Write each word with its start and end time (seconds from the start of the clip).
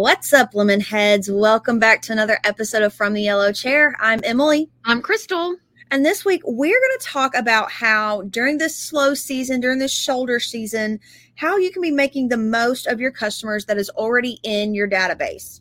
What's 0.00 0.32
up, 0.32 0.54
lemon 0.54 0.80
heads? 0.80 1.28
Welcome 1.28 1.80
back 1.80 2.02
to 2.02 2.12
another 2.12 2.38
episode 2.44 2.84
of 2.84 2.94
From 2.94 3.14
the 3.14 3.22
Yellow 3.22 3.50
Chair. 3.50 3.96
I'm 3.98 4.20
Emily. 4.22 4.70
I'm 4.84 5.02
Crystal. 5.02 5.56
And 5.90 6.06
this 6.06 6.24
week, 6.24 6.40
we're 6.44 6.78
going 6.78 6.98
to 7.00 7.04
talk 7.04 7.34
about 7.34 7.72
how 7.72 8.22
during 8.30 8.58
this 8.58 8.76
slow 8.76 9.14
season, 9.14 9.60
during 9.60 9.80
this 9.80 9.92
shoulder 9.92 10.38
season, 10.38 11.00
how 11.34 11.56
you 11.56 11.72
can 11.72 11.82
be 11.82 11.90
making 11.90 12.28
the 12.28 12.36
most 12.36 12.86
of 12.86 13.00
your 13.00 13.10
customers 13.10 13.64
that 13.64 13.76
is 13.76 13.90
already 13.90 14.38
in 14.44 14.72
your 14.72 14.88
database. 14.88 15.60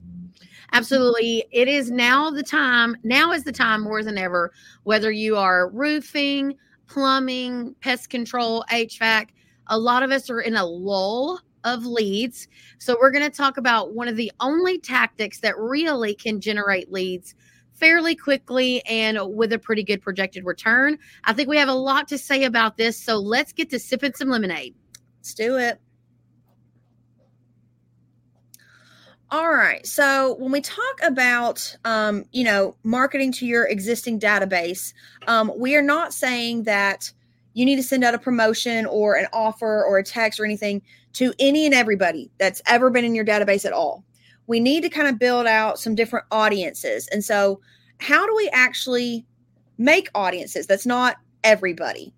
Absolutely. 0.71 1.43
It 1.51 1.67
is 1.67 1.89
now 1.89 2.29
the 2.29 2.43
time, 2.43 2.95
now 3.01 3.31
is 3.31 3.43
the 3.43 3.51
time 3.51 3.81
more 3.81 4.03
than 4.03 4.19
ever, 4.19 4.53
whether 4.83 5.09
you 5.09 5.35
are 5.35 5.71
roofing, 5.71 6.55
plumbing, 6.87 7.73
pest 7.81 8.11
control, 8.11 8.63
HVAC. 8.71 9.29
A 9.65 9.79
lot 9.79 10.03
of 10.03 10.11
us 10.11 10.29
are 10.29 10.41
in 10.41 10.55
a 10.55 10.63
lull 10.63 11.39
of 11.63 11.85
leads. 11.85 12.47
So, 12.79 12.97
we're 12.99 13.11
going 13.11 13.29
to 13.29 13.35
talk 13.35 13.57
about 13.57 13.93
one 13.93 14.07
of 14.07 14.15
the 14.15 14.31
only 14.39 14.79
tactics 14.79 15.39
that 15.41 15.57
really 15.57 16.13
can 16.13 16.41
generate 16.41 16.91
leads 16.91 17.35
fairly 17.73 18.15
quickly 18.15 18.83
and 18.85 19.19
with 19.35 19.53
a 19.53 19.59
pretty 19.59 19.83
good 19.83 20.01
projected 20.01 20.45
return. 20.45 20.97
I 21.25 21.33
think 21.33 21.47
we 21.47 21.57
have 21.57 21.69
a 21.69 21.73
lot 21.73 22.07
to 22.09 22.17
say 22.17 22.43
about 22.43 22.77
this. 22.77 22.97
So, 22.97 23.17
let's 23.17 23.53
get 23.53 23.69
to 23.71 23.79
sipping 23.79 24.13
some 24.13 24.29
lemonade. 24.29 24.75
Let's 25.19 25.33
do 25.33 25.57
it. 25.57 25.79
All 29.29 29.53
right. 29.53 29.85
So 29.85 30.35
when 30.39 30.53
we 30.53 30.61
talk 30.61 31.01
about, 31.03 31.75
um, 31.83 32.23
you 32.31 32.45
know, 32.45 32.77
marketing 32.83 33.33
to 33.33 33.45
your 33.45 33.67
existing 33.67 34.21
database, 34.21 34.93
um, 35.27 35.51
we 35.57 35.75
are 35.75 35.81
not 35.81 36.13
saying 36.13 36.63
that 36.63 37.11
you 37.57 37.65
need 37.65 37.77
to 37.77 37.83
send 37.83 38.03
out 38.03 38.13
a 38.13 38.19
promotion 38.19 38.85
or 38.85 39.15
an 39.15 39.25
offer 39.33 39.83
or 39.83 39.97
a 39.97 40.03
text 40.03 40.39
or 40.39 40.45
anything 40.45 40.79
to 41.13 41.33
any 41.39 41.65
and 41.65 41.73
everybody 41.73 42.29
that's 42.37 42.61
ever 42.67 42.91
been 42.91 43.03
in 43.03 43.15
your 43.15 43.25
database 43.25 43.65
at 43.65 43.73
all. 43.73 44.03
We 44.45 44.59
need 44.59 44.83
to 44.83 44.89
kind 44.89 45.07
of 45.07 45.17
build 45.17 45.47
out 45.47 45.79
some 45.79 45.95
different 45.95 46.27
audiences. 46.29 47.07
And 47.07 47.25
so, 47.25 47.59
how 47.99 48.27
do 48.27 48.35
we 48.35 48.47
actually 48.53 49.25
make 49.79 50.07
audiences 50.13 50.67
that's 50.67 50.85
not 50.85 51.17
everybody? 51.43 52.13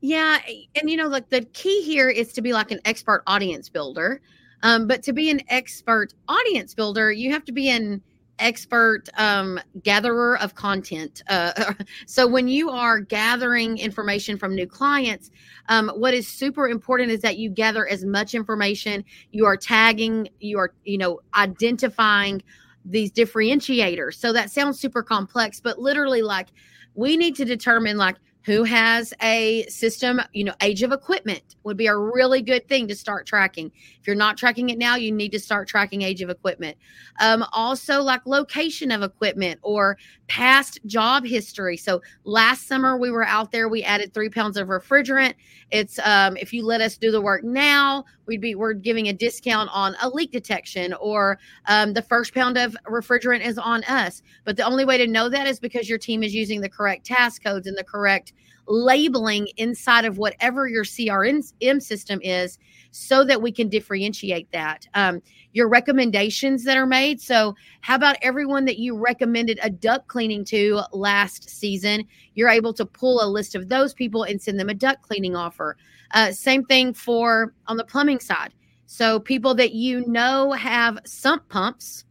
Yeah. 0.00 0.38
And, 0.74 0.88
you 0.88 0.96
know, 0.96 1.08
like 1.08 1.28
the 1.28 1.42
key 1.52 1.82
here 1.82 2.08
is 2.08 2.32
to 2.32 2.40
be 2.40 2.54
like 2.54 2.70
an 2.70 2.80
expert 2.86 3.24
audience 3.26 3.68
builder. 3.68 4.22
Um, 4.62 4.86
but 4.86 5.02
to 5.02 5.12
be 5.12 5.28
an 5.28 5.42
expert 5.50 6.14
audience 6.28 6.72
builder, 6.72 7.12
you 7.12 7.30
have 7.30 7.44
to 7.44 7.52
be 7.52 7.68
an 7.68 8.00
expert 8.38 9.08
um, 9.16 9.60
gatherer 9.82 10.38
of 10.38 10.54
content. 10.54 11.22
Uh, 11.28 11.74
so 12.06 12.26
when 12.26 12.48
you 12.48 12.70
are 12.70 13.00
gathering 13.00 13.78
information 13.78 14.36
from 14.36 14.54
new 14.54 14.66
clients, 14.66 15.30
um, 15.68 15.88
what 15.96 16.14
is 16.14 16.28
super 16.28 16.68
important 16.68 17.10
is 17.10 17.20
that 17.20 17.38
you 17.38 17.50
gather 17.50 17.86
as 17.88 18.04
much 18.04 18.34
information. 18.34 19.04
You 19.32 19.46
are 19.46 19.56
tagging. 19.56 20.28
You 20.40 20.58
are 20.58 20.72
you 20.84 20.98
know 20.98 21.20
identifying 21.34 22.42
these 22.84 23.10
differentiators. 23.10 24.14
So 24.14 24.32
that 24.32 24.50
sounds 24.50 24.78
super 24.78 25.02
complex, 25.02 25.60
but 25.60 25.78
literally 25.78 26.22
like 26.22 26.48
we 26.94 27.16
need 27.16 27.34
to 27.36 27.44
determine 27.44 27.96
like 27.96 28.16
who 28.46 28.62
has 28.62 29.12
a 29.22 29.66
system, 29.66 30.20
you 30.32 30.44
know, 30.44 30.54
age 30.62 30.84
of 30.84 30.92
equipment 30.92 31.56
would 31.64 31.76
be 31.76 31.88
a 31.88 31.96
really 31.96 32.40
good 32.40 32.66
thing 32.68 32.86
to 32.86 32.94
start 32.94 33.26
tracking. 33.26 33.72
If 34.00 34.06
you're 34.06 34.14
not 34.14 34.38
tracking 34.38 34.70
it 34.70 34.78
now, 34.78 34.94
you 34.94 35.10
need 35.10 35.32
to 35.32 35.40
start 35.40 35.66
tracking 35.66 36.02
age 36.02 36.22
of 36.22 36.30
equipment. 36.30 36.76
Um, 37.18 37.44
also, 37.52 38.00
like 38.00 38.24
location 38.24 38.92
of 38.92 39.02
equipment 39.02 39.58
or 39.62 39.98
past 40.28 40.78
job 40.86 41.26
history. 41.26 41.76
So 41.76 42.00
last 42.22 42.68
summer 42.68 42.96
we 42.96 43.10
were 43.10 43.26
out 43.26 43.50
there, 43.50 43.68
we 43.68 43.82
added 43.82 44.14
three 44.14 44.28
pounds 44.28 44.56
of 44.56 44.68
refrigerant. 44.68 45.34
It's 45.72 45.98
um, 46.04 46.36
if 46.36 46.52
you 46.52 46.64
let 46.64 46.80
us 46.80 46.96
do 46.96 47.10
the 47.10 47.20
work 47.20 47.42
now, 47.42 48.04
we'd 48.26 48.40
be 48.40 48.54
we're 48.54 48.72
giving 48.72 49.08
a 49.08 49.12
discount 49.12 49.70
on 49.72 49.96
a 50.00 50.08
leak 50.08 50.32
detection 50.32 50.94
or 50.94 51.38
um, 51.66 51.92
the 51.92 52.02
first 52.02 52.34
pound 52.34 52.56
of 52.58 52.76
refrigerant 52.86 53.44
is 53.44 53.58
on 53.58 53.84
us. 53.84 54.22
But 54.44 54.56
the 54.56 54.64
only 54.64 54.84
way 54.84 54.98
to 54.98 55.06
know 55.06 55.28
that 55.28 55.46
is 55.46 55.60
because 55.60 55.88
your 55.88 55.98
team 55.98 56.22
is 56.22 56.34
using 56.34 56.60
the 56.60 56.68
correct 56.68 57.06
task 57.06 57.42
codes 57.42 57.66
and 57.66 57.76
the 57.76 57.84
correct 57.84 58.32
labeling 58.68 59.48
inside 59.56 60.04
of 60.04 60.18
whatever 60.18 60.68
your 60.68 60.84
CRM 60.84 61.82
system 61.82 62.20
is 62.22 62.58
so 62.90 63.24
that 63.24 63.42
we 63.42 63.52
can 63.52 63.68
differentiate 63.68 64.50
that. 64.52 64.86
Um, 64.94 65.22
your 65.52 65.68
recommendations 65.68 66.64
that 66.64 66.76
are 66.76 66.86
made. 66.86 67.20
So, 67.20 67.54
how 67.80 67.94
about 67.94 68.16
everyone 68.22 68.64
that 68.66 68.78
you 68.78 68.96
recommended 68.96 69.58
a 69.62 69.70
duct 69.70 70.08
cleaning 70.08 70.44
to 70.46 70.80
last 70.92 71.48
season? 71.48 72.06
You're 72.34 72.48
able 72.48 72.72
to 72.74 72.86
pull 72.86 73.22
a 73.22 73.28
list 73.28 73.54
of 73.54 73.68
those 73.68 73.94
people 73.94 74.24
and 74.24 74.40
send 74.40 74.58
them 74.58 74.68
a 74.68 74.74
duct 74.74 75.02
cleaning 75.02 75.36
offer. 75.36 75.76
Uh, 76.12 76.32
same 76.32 76.64
thing 76.64 76.94
for 76.94 77.54
on 77.66 77.76
the 77.76 77.84
plumbing 77.84 78.20
side. 78.20 78.52
So, 78.86 79.18
people 79.18 79.54
that 79.56 79.72
you 79.72 80.06
know 80.06 80.52
have 80.52 80.98
sump 81.04 81.48
pumps 81.48 82.04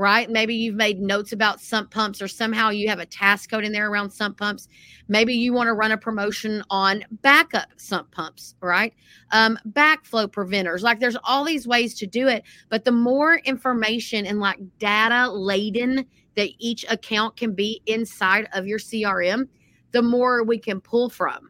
right? 0.00 0.30
Maybe 0.30 0.54
you've 0.54 0.76
made 0.76 0.98
notes 0.98 1.32
about 1.32 1.60
sump 1.60 1.90
pumps 1.90 2.22
or 2.22 2.26
somehow 2.26 2.70
you 2.70 2.88
have 2.88 3.00
a 3.00 3.06
task 3.06 3.50
code 3.50 3.66
in 3.66 3.72
there 3.72 3.90
around 3.90 4.10
sump 4.10 4.38
pumps. 4.38 4.66
Maybe 5.08 5.34
you 5.34 5.52
want 5.52 5.66
to 5.66 5.74
run 5.74 5.92
a 5.92 5.98
promotion 5.98 6.64
on 6.70 7.04
backup 7.20 7.68
sump 7.76 8.10
pumps, 8.10 8.54
right? 8.62 8.94
Um, 9.30 9.58
backflow 9.68 10.32
preventers. 10.32 10.82
Like 10.82 11.00
there's 11.00 11.18
all 11.22 11.44
these 11.44 11.68
ways 11.68 11.92
to 11.96 12.06
do 12.06 12.28
it, 12.28 12.44
but 12.70 12.86
the 12.86 12.92
more 12.92 13.40
information 13.44 14.24
and 14.24 14.40
like 14.40 14.58
data 14.78 15.30
laden 15.30 16.06
that 16.34 16.48
each 16.58 16.86
account 16.88 17.36
can 17.36 17.54
be 17.54 17.82
inside 17.84 18.48
of 18.54 18.66
your 18.66 18.78
CRM, 18.78 19.48
the 19.90 20.00
more 20.00 20.42
we 20.44 20.58
can 20.58 20.80
pull 20.80 21.10
from. 21.10 21.49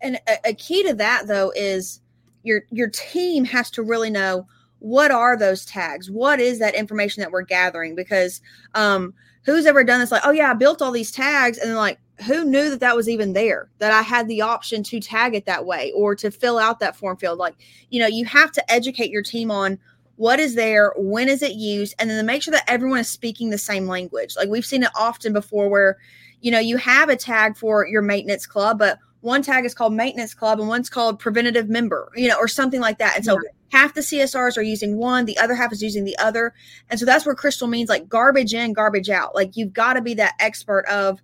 And 0.00 0.20
a, 0.28 0.50
a 0.50 0.54
key 0.54 0.82
to 0.84 0.94
that 0.94 1.26
though 1.26 1.52
is 1.54 2.00
your 2.42 2.62
your 2.70 2.88
team 2.88 3.44
has 3.44 3.70
to 3.72 3.82
really 3.82 4.10
know 4.10 4.46
what 4.80 5.10
are 5.10 5.36
those 5.36 5.64
tags? 5.64 6.10
What 6.10 6.40
is 6.40 6.58
that 6.60 6.74
information 6.74 7.20
that 7.20 7.32
we're 7.32 7.42
gathering? 7.42 7.94
Because 7.94 8.40
um, 8.74 9.12
who's 9.44 9.66
ever 9.66 9.82
done 9.82 10.00
this? 10.00 10.12
Like, 10.12 10.22
oh 10.24 10.30
yeah, 10.30 10.50
I 10.50 10.54
built 10.54 10.82
all 10.82 10.92
these 10.92 11.10
tags, 11.10 11.58
and 11.58 11.74
like, 11.74 11.98
who 12.26 12.44
knew 12.44 12.70
that 12.70 12.80
that 12.80 12.96
was 12.96 13.08
even 13.08 13.32
there? 13.32 13.70
That 13.78 13.92
I 13.92 14.02
had 14.02 14.28
the 14.28 14.42
option 14.42 14.82
to 14.84 15.00
tag 15.00 15.34
it 15.34 15.46
that 15.46 15.66
way 15.66 15.92
or 15.96 16.14
to 16.16 16.30
fill 16.30 16.58
out 16.58 16.80
that 16.80 16.96
form 16.96 17.16
field. 17.16 17.38
Like, 17.38 17.56
you 17.90 18.00
know, 18.00 18.06
you 18.06 18.24
have 18.26 18.52
to 18.52 18.72
educate 18.72 19.10
your 19.10 19.22
team 19.22 19.50
on 19.50 19.78
what 20.16 20.40
is 20.40 20.54
there, 20.54 20.92
when 20.96 21.28
is 21.28 21.42
it 21.42 21.52
used, 21.52 21.94
and 21.98 22.10
then 22.10 22.26
make 22.26 22.42
sure 22.42 22.52
that 22.52 22.68
everyone 22.68 22.98
is 22.98 23.08
speaking 23.08 23.50
the 23.50 23.58
same 23.58 23.86
language. 23.86 24.34
Like 24.36 24.48
we've 24.48 24.66
seen 24.66 24.82
it 24.82 24.90
often 24.96 25.32
before, 25.32 25.68
where 25.68 25.96
you 26.40 26.50
know 26.52 26.58
you 26.58 26.76
have 26.76 27.08
a 27.08 27.16
tag 27.16 27.56
for 27.56 27.86
your 27.86 28.02
maintenance 28.02 28.46
club, 28.46 28.78
but 28.78 28.98
one 29.20 29.42
tag 29.42 29.64
is 29.64 29.74
called 29.74 29.92
maintenance 29.92 30.34
club 30.34 30.60
and 30.60 30.68
one's 30.68 30.88
called 30.88 31.18
preventative 31.18 31.68
member, 31.68 32.10
you 32.14 32.28
know, 32.28 32.36
or 32.36 32.48
something 32.48 32.80
like 32.80 32.98
that. 32.98 33.16
And 33.16 33.24
so 33.24 33.34
yeah. 33.34 33.50
half 33.70 33.94
the 33.94 34.00
CSRs 34.00 34.56
are 34.56 34.62
using 34.62 34.96
one, 34.96 35.24
the 35.24 35.38
other 35.38 35.54
half 35.54 35.72
is 35.72 35.82
using 35.82 36.04
the 36.04 36.16
other. 36.18 36.54
And 36.88 37.00
so 37.00 37.06
that's 37.06 37.26
where 37.26 37.34
Crystal 37.34 37.66
means 37.66 37.88
like 37.88 38.08
garbage 38.08 38.54
in, 38.54 38.72
garbage 38.72 39.10
out. 39.10 39.34
Like 39.34 39.56
you've 39.56 39.72
got 39.72 39.94
to 39.94 40.02
be 40.02 40.14
that 40.14 40.34
expert 40.38 40.86
of 40.86 41.20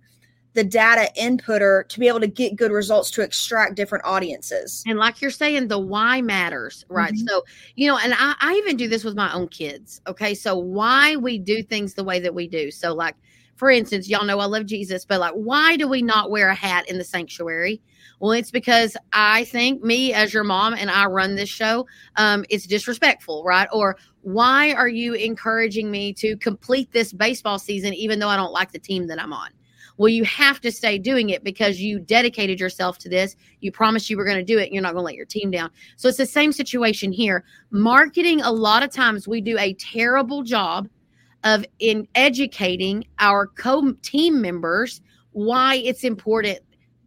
the 0.55 0.63
data 0.63 1.11
inputter 1.19 1.87
to 1.89 1.99
be 1.99 2.07
able 2.07 2.21
to 2.21 2.27
get 2.27 2.55
good 2.55 2.71
results 2.71 3.11
to 3.11 3.21
extract 3.21 3.75
different 3.75 4.05
audiences. 4.05 4.83
And 4.87 4.97
like 4.97 5.21
you're 5.21 5.29
saying, 5.29 5.67
the 5.67 5.77
why 5.77 6.21
matters, 6.21 6.85
right? 6.89 7.13
Mm-hmm. 7.13 7.27
So, 7.27 7.43
you 7.75 7.87
know, 7.87 7.97
and 7.97 8.13
I, 8.13 8.35
I 8.39 8.53
even 8.53 8.77
do 8.77 8.87
this 8.87 9.03
with 9.03 9.15
my 9.15 9.31
own 9.33 9.49
kids. 9.49 10.01
Okay. 10.07 10.33
So, 10.33 10.57
why 10.57 11.17
we 11.17 11.37
do 11.37 11.61
things 11.61 11.93
the 11.93 12.05
way 12.05 12.19
that 12.21 12.33
we 12.33 12.47
do. 12.47 12.71
So, 12.71 12.93
like, 12.93 13.15
for 13.57 13.69
instance, 13.69 14.09
y'all 14.09 14.25
know 14.25 14.39
I 14.39 14.45
love 14.45 14.65
Jesus, 14.65 15.05
but 15.05 15.19
like, 15.19 15.33
why 15.33 15.77
do 15.77 15.87
we 15.87 16.01
not 16.01 16.31
wear 16.31 16.49
a 16.49 16.55
hat 16.55 16.89
in 16.89 16.97
the 16.97 17.03
sanctuary? 17.03 17.81
Well, 18.19 18.31
it's 18.31 18.51
because 18.51 18.95
I 19.11 19.43
think 19.45 19.83
me 19.83 20.13
as 20.13 20.33
your 20.33 20.45
mom 20.45 20.73
and 20.73 20.89
I 20.89 21.05
run 21.05 21.35
this 21.35 21.49
show, 21.49 21.85
um, 22.15 22.45
it's 22.49 22.65
disrespectful, 22.65 23.43
right? 23.43 23.67
Or 23.73 23.97
why 24.21 24.73
are 24.73 24.87
you 24.87 25.13
encouraging 25.13 25.91
me 25.91 26.13
to 26.13 26.37
complete 26.37 26.91
this 26.91 27.11
baseball 27.11 27.59
season 27.59 27.93
even 27.93 28.19
though 28.19 28.29
I 28.29 28.37
don't 28.37 28.53
like 28.53 28.71
the 28.71 28.79
team 28.79 29.07
that 29.07 29.21
I'm 29.21 29.33
on? 29.33 29.49
Well, 29.97 30.09
you 30.09 30.25
have 30.25 30.59
to 30.61 30.71
stay 30.71 30.97
doing 30.97 31.29
it 31.29 31.43
because 31.43 31.79
you 31.79 31.99
dedicated 31.99 32.59
yourself 32.59 32.97
to 32.99 33.09
this. 33.09 33.35
You 33.61 33.71
promised 33.71 34.09
you 34.09 34.17
were 34.17 34.25
going 34.25 34.37
to 34.37 34.43
do 34.43 34.57
it 34.57 34.65
and 34.65 34.73
you're 34.73 34.83
not 34.83 34.93
going 34.93 35.03
to 35.03 35.05
let 35.05 35.15
your 35.15 35.25
team 35.25 35.51
down. 35.51 35.71
So 35.95 36.09
it's 36.09 36.17
the 36.17 36.25
same 36.25 36.51
situation 36.51 37.11
here. 37.11 37.45
Marketing, 37.71 38.41
a 38.41 38.51
lot 38.51 38.83
of 38.83 38.91
times 38.91 39.27
we 39.27 39.41
do 39.41 39.57
a 39.57 39.73
terrible 39.75 40.43
job 40.43 40.89
of 41.43 41.65
in 41.79 42.07
educating 42.15 43.05
our 43.19 43.47
co 43.47 43.93
team 44.01 44.41
members 44.41 45.01
why 45.31 45.75
it's 45.75 46.03
important 46.03 46.59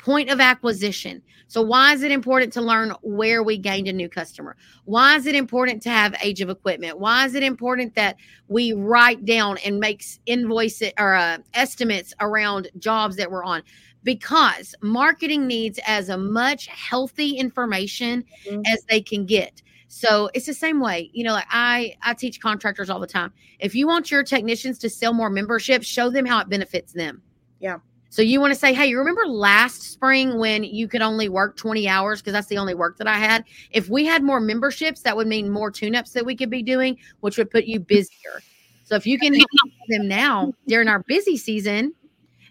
point 0.08 0.30
of 0.30 0.40
acquisition. 0.40 1.22
So, 1.48 1.60
why 1.60 1.92
is 1.92 2.02
it 2.02 2.10
important 2.10 2.50
to 2.54 2.62
learn 2.62 2.94
where 3.02 3.42
we 3.42 3.58
gained 3.58 3.88
a 3.88 3.92
new 3.92 4.08
customer? 4.08 4.56
Why 4.86 5.16
is 5.16 5.26
it 5.26 5.34
important 5.34 5.82
to 5.82 5.90
have 5.90 6.14
age 6.22 6.40
of 6.40 6.48
equipment? 6.48 6.98
Why 6.98 7.26
is 7.26 7.34
it 7.34 7.42
important 7.42 7.94
that 7.96 8.16
we 8.48 8.72
write 8.72 9.26
down 9.26 9.58
and 9.58 9.78
make 9.78 10.02
invoice 10.24 10.82
or 10.98 11.14
uh, 11.14 11.38
estimates 11.52 12.14
around 12.20 12.70
jobs 12.78 13.16
that 13.16 13.30
we're 13.30 13.44
on? 13.44 13.62
Because 14.02 14.74
marketing 14.80 15.46
needs 15.46 15.78
as 15.86 16.08
much 16.08 16.68
healthy 16.68 17.36
information 17.36 18.24
mm-hmm. 18.46 18.62
as 18.64 18.82
they 18.88 19.02
can 19.02 19.26
get. 19.26 19.60
So 19.88 20.30
it's 20.32 20.46
the 20.46 20.54
same 20.54 20.80
way. 20.80 21.10
You 21.12 21.24
know, 21.24 21.34
like 21.34 21.48
I 21.50 21.96
I 22.00 22.14
teach 22.14 22.40
contractors 22.40 22.88
all 22.88 23.00
the 23.00 23.06
time. 23.06 23.30
If 23.58 23.74
you 23.74 23.86
want 23.86 24.10
your 24.10 24.22
technicians 24.22 24.78
to 24.78 24.88
sell 24.88 25.12
more 25.12 25.28
memberships, 25.28 25.86
show 25.86 26.08
them 26.08 26.24
how 26.24 26.40
it 26.40 26.48
benefits 26.48 26.94
them. 26.94 27.20
Yeah. 27.60 27.78
So 28.10 28.22
you 28.22 28.40
want 28.40 28.52
to 28.54 28.58
say, 28.58 28.72
hey, 28.72 28.86
you 28.86 28.98
remember 28.98 29.26
last 29.26 29.82
spring 29.82 30.38
when 30.38 30.64
you 30.64 30.88
could 30.88 31.02
only 31.02 31.28
work 31.28 31.56
20 31.56 31.86
hours 31.88 32.20
because 32.20 32.32
that's 32.32 32.46
the 32.46 32.58
only 32.58 32.74
work 32.74 32.96
that 32.98 33.06
I 33.06 33.18
had? 33.18 33.44
If 33.70 33.88
we 33.90 34.06
had 34.06 34.22
more 34.22 34.40
memberships, 34.40 35.02
that 35.02 35.16
would 35.16 35.26
mean 35.26 35.50
more 35.50 35.70
tune-ups 35.70 36.12
that 36.12 36.24
we 36.24 36.34
could 36.34 36.50
be 36.50 36.62
doing, 36.62 36.96
which 37.20 37.36
would 37.36 37.50
put 37.50 37.64
you 37.64 37.80
busier. 37.80 38.42
So 38.84 38.94
if 38.94 39.06
you 39.06 39.18
can 39.18 39.34
help 39.34 39.72
them 39.88 40.08
now 40.08 40.54
during 40.66 40.88
our 40.88 41.00
busy 41.00 41.36
season, 41.36 41.94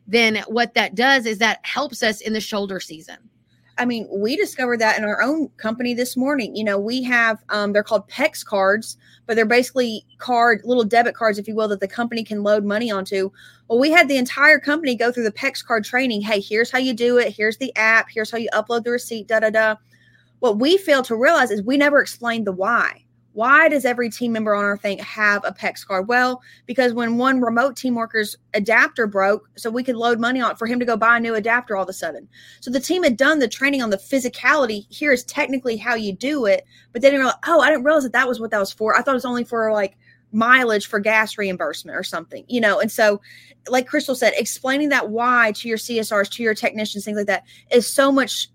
then 0.07 0.43
what 0.47 0.75
that 0.75 0.93
does 0.93 1.25
is 1.25 1.39
that 1.39 1.59
helps 1.65 2.03
us 2.03 2.21
in 2.21 2.33
the 2.33 2.41
shoulder 2.41 2.79
season. 2.79 3.17
I 3.77 3.85
mean, 3.85 4.07
we 4.11 4.35
discovered 4.35 4.79
that 4.79 4.97
in 4.97 5.03
our 5.03 5.21
own 5.21 5.49
company 5.57 5.93
this 5.93 6.17
morning. 6.17 6.55
You 6.55 6.63
know, 6.63 6.79
we 6.79 7.03
have 7.03 7.43
um, 7.49 7.73
they're 7.73 7.83
called 7.83 8.09
PEX 8.09 8.43
cards, 8.43 8.97
but 9.25 9.35
they're 9.35 9.45
basically 9.45 10.05
card 10.17 10.61
little 10.63 10.83
debit 10.83 11.15
cards, 11.15 11.37
if 11.37 11.47
you 11.47 11.55
will, 11.55 11.67
that 11.67 11.79
the 11.79 11.87
company 11.87 12.23
can 12.23 12.43
load 12.43 12.63
money 12.63 12.89
onto. 12.89 13.31
Well, 13.67 13.79
we 13.79 13.91
had 13.91 14.07
the 14.07 14.17
entire 14.17 14.59
company 14.59 14.95
go 14.95 15.11
through 15.11 15.25
the 15.25 15.31
PEX 15.31 15.63
card 15.63 15.83
training. 15.83 16.21
Hey, 16.21 16.39
here's 16.39 16.71
how 16.71 16.79
you 16.79 16.93
do 16.93 17.17
it. 17.17 17.33
Here's 17.35 17.57
the 17.57 17.75
app. 17.75 18.07
Here's 18.09 18.31
how 18.31 18.37
you 18.37 18.49
upload 18.53 18.83
the 18.83 18.91
receipt. 18.91 19.27
Da 19.27 19.39
da 19.39 19.49
da. 19.49 19.75
What 20.39 20.59
we 20.59 20.77
failed 20.77 21.05
to 21.05 21.15
realize 21.15 21.51
is 21.51 21.61
we 21.63 21.77
never 21.77 21.99
explained 21.99 22.47
the 22.47 22.51
why. 22.51 23.03
Why 23.37 23.69
does 23.69 23.85
every 23.85 24.09
team 24.09 24.31
member 24.31 24.55
on 24.55 24.65
our 24.65 24.77
thing 24.77 24.97
have 24.97 25.45
a 25.45 25.51
PEX 25.51 25.85
card? 25.85 26.07
Well, 26.07 26.41
because 26.65 26.95
when 26.95 27.19
one 27.19 27.39
remote 27.39 27.75
team 27.75 27.93
worker's 27.93 28.35
adapter 28.55 29.05
broke, 29.05 29.47
so 29.55 29.69
we 29.69 29.83
could 29.83 29.95
load 29.95 30.19
money 30.19 30.41
on 30.41 30.55
for 30.55 30.65
him 30.65 30.79
to 30.79 30.85
go 30.85 30.97
buy 30.97 31.17
a 31.17 31.19
new 31.19 31.35
adapter 31.35 31.77
all 31.77 31.83
of 31.83 31.89
a 31.89 31.93
sudden. 31.93 32.27
So 32.61 32.71
the 32.71 32.79
team 32.79 33.03
had 33.03 33.15
done 33.15 33.37
the 33.37 33.47
training 33.47 33.83
on 33.83 33.91
the 33.91 33.97
physicality. 33.97 34.87
Here 34.89 35.11
is 35.11 35.23
technically 35.25 35.77
how 35.77 35.93
you 35.93 36.13
do 36.13 36.47
it, 36.47 36.65
but 36.91 37.03
they 37.03 37.09
didn't 37.09 37.19
realize, 37.19 37.37
oh, 37.45 37.61
I 37.61 37.69
didn't 37.69 37.83
realize 37.83 38.01
that 38.05 38.13
that 38.13 38.27
was 38.27 38.39
what 38.39 38.49
that 38.49 38.59
was 38.59 38.71
for. 38.71 38.97
I 38.97 39.03
thought 39.03 39.11
it 39.11 39.13
was 39.13 39.23
only 39.23 39.43
for 39.43 39.71
like 39.71 39.99
mileage 40.31 40.87
for 40.87 40.99
gas 40.99 41.37
reimbursement 41.37 41.95
or 41.95 42.01
something, 42.01 42.43
you 42.47 42.59
know. 42.59 42.79
And 42.79 42.91
so, 42.91 43.21
like 43.69 43.85
Crystal 43.85 44.15
said, 44.15 44.33
explaining 44.35 44.89
that 44.89 45.11
why 45.11 45.51
to 45.57 45.67
your 45.67 45.77
CSRs, 45.77 46.31
to 46.31 46.41
your 46.41 46.55
technicians, 46.55 47.05
things 47.05 47.17
like 47.17 47.27
that 47.27 47.43
is 47.71 47.85
so 47.85 48.11
much 48.11 48.49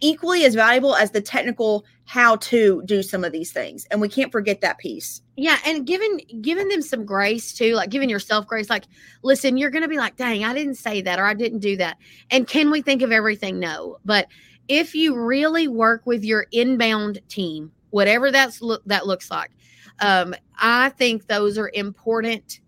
equally 0.00 0.44
as 0.44 0.54
valuable 0.54 0.94
as 0.94 1.10
the 1.10 1.20
technical 1.20 1.84
how 2.06 2.36
to 2.36 2.82
do 2.84 3.02
some 3.02 3.24
of 3.24 3.32
these 3.32 3.52
things 3.52 3.86
and 3.90 4.00
we 4.00 4.08
can't 4.08 4.32
forget 4.32 4.60
that 4.60 4.78
piece. 4.78 5.22
Yeah 5.36 5.58
and 5.66 5.86
giving 5.86 6.20
giving 6.40 6.68
them 6.68 6.82
some 6.82 7.04
grace 7.04 7.52
too 7.52 7.74
like 7.74 7.90
giving 7.90 8.10
yourself 8.10 8.46
grace 8.46 8.70
like 8.70 8.84
listen 9.22 9.56
you're 9.56 9.70
gonna 9.70 9.88
be 9.88 9.98
like 9.98 10.16
dang 10.16 10.44
i 10.44 10.54
didn't 10.54 10.76
say 10.76 11.00
that 11.00 11.18
or 11.18 11.24
i 11.24 11.34
didn't 11.34 11.60
do 11.60 11.76
that. 11.76 11.96
And 12.30 12.46
can 12.46 12.70
we 12.70 12.82
think 12.82 13.02
of 13.02 13.12
everything? 13.12 13.58
No. 13.58 13.98
But 14.04 14.28
if 14.68 14.94
you 14.94 15.16
really 15.16 15.68
work 15.68 16.06
with 16.06 16.24
your 16.24 16.46
inbound 16.52 17.20
team 17.28 17.72
whatever 17.90 18.30
that's 18.30 18.60
look 18.60 18.82
that 18.86 19.06
looks 19.06 19.30
like 19.30 19.50
um, 20.00 20.34
i 20.58 20.88
think 20.90 21.26
those 21.26 21.58
are 21.58 21.70
important. 21.74 22.60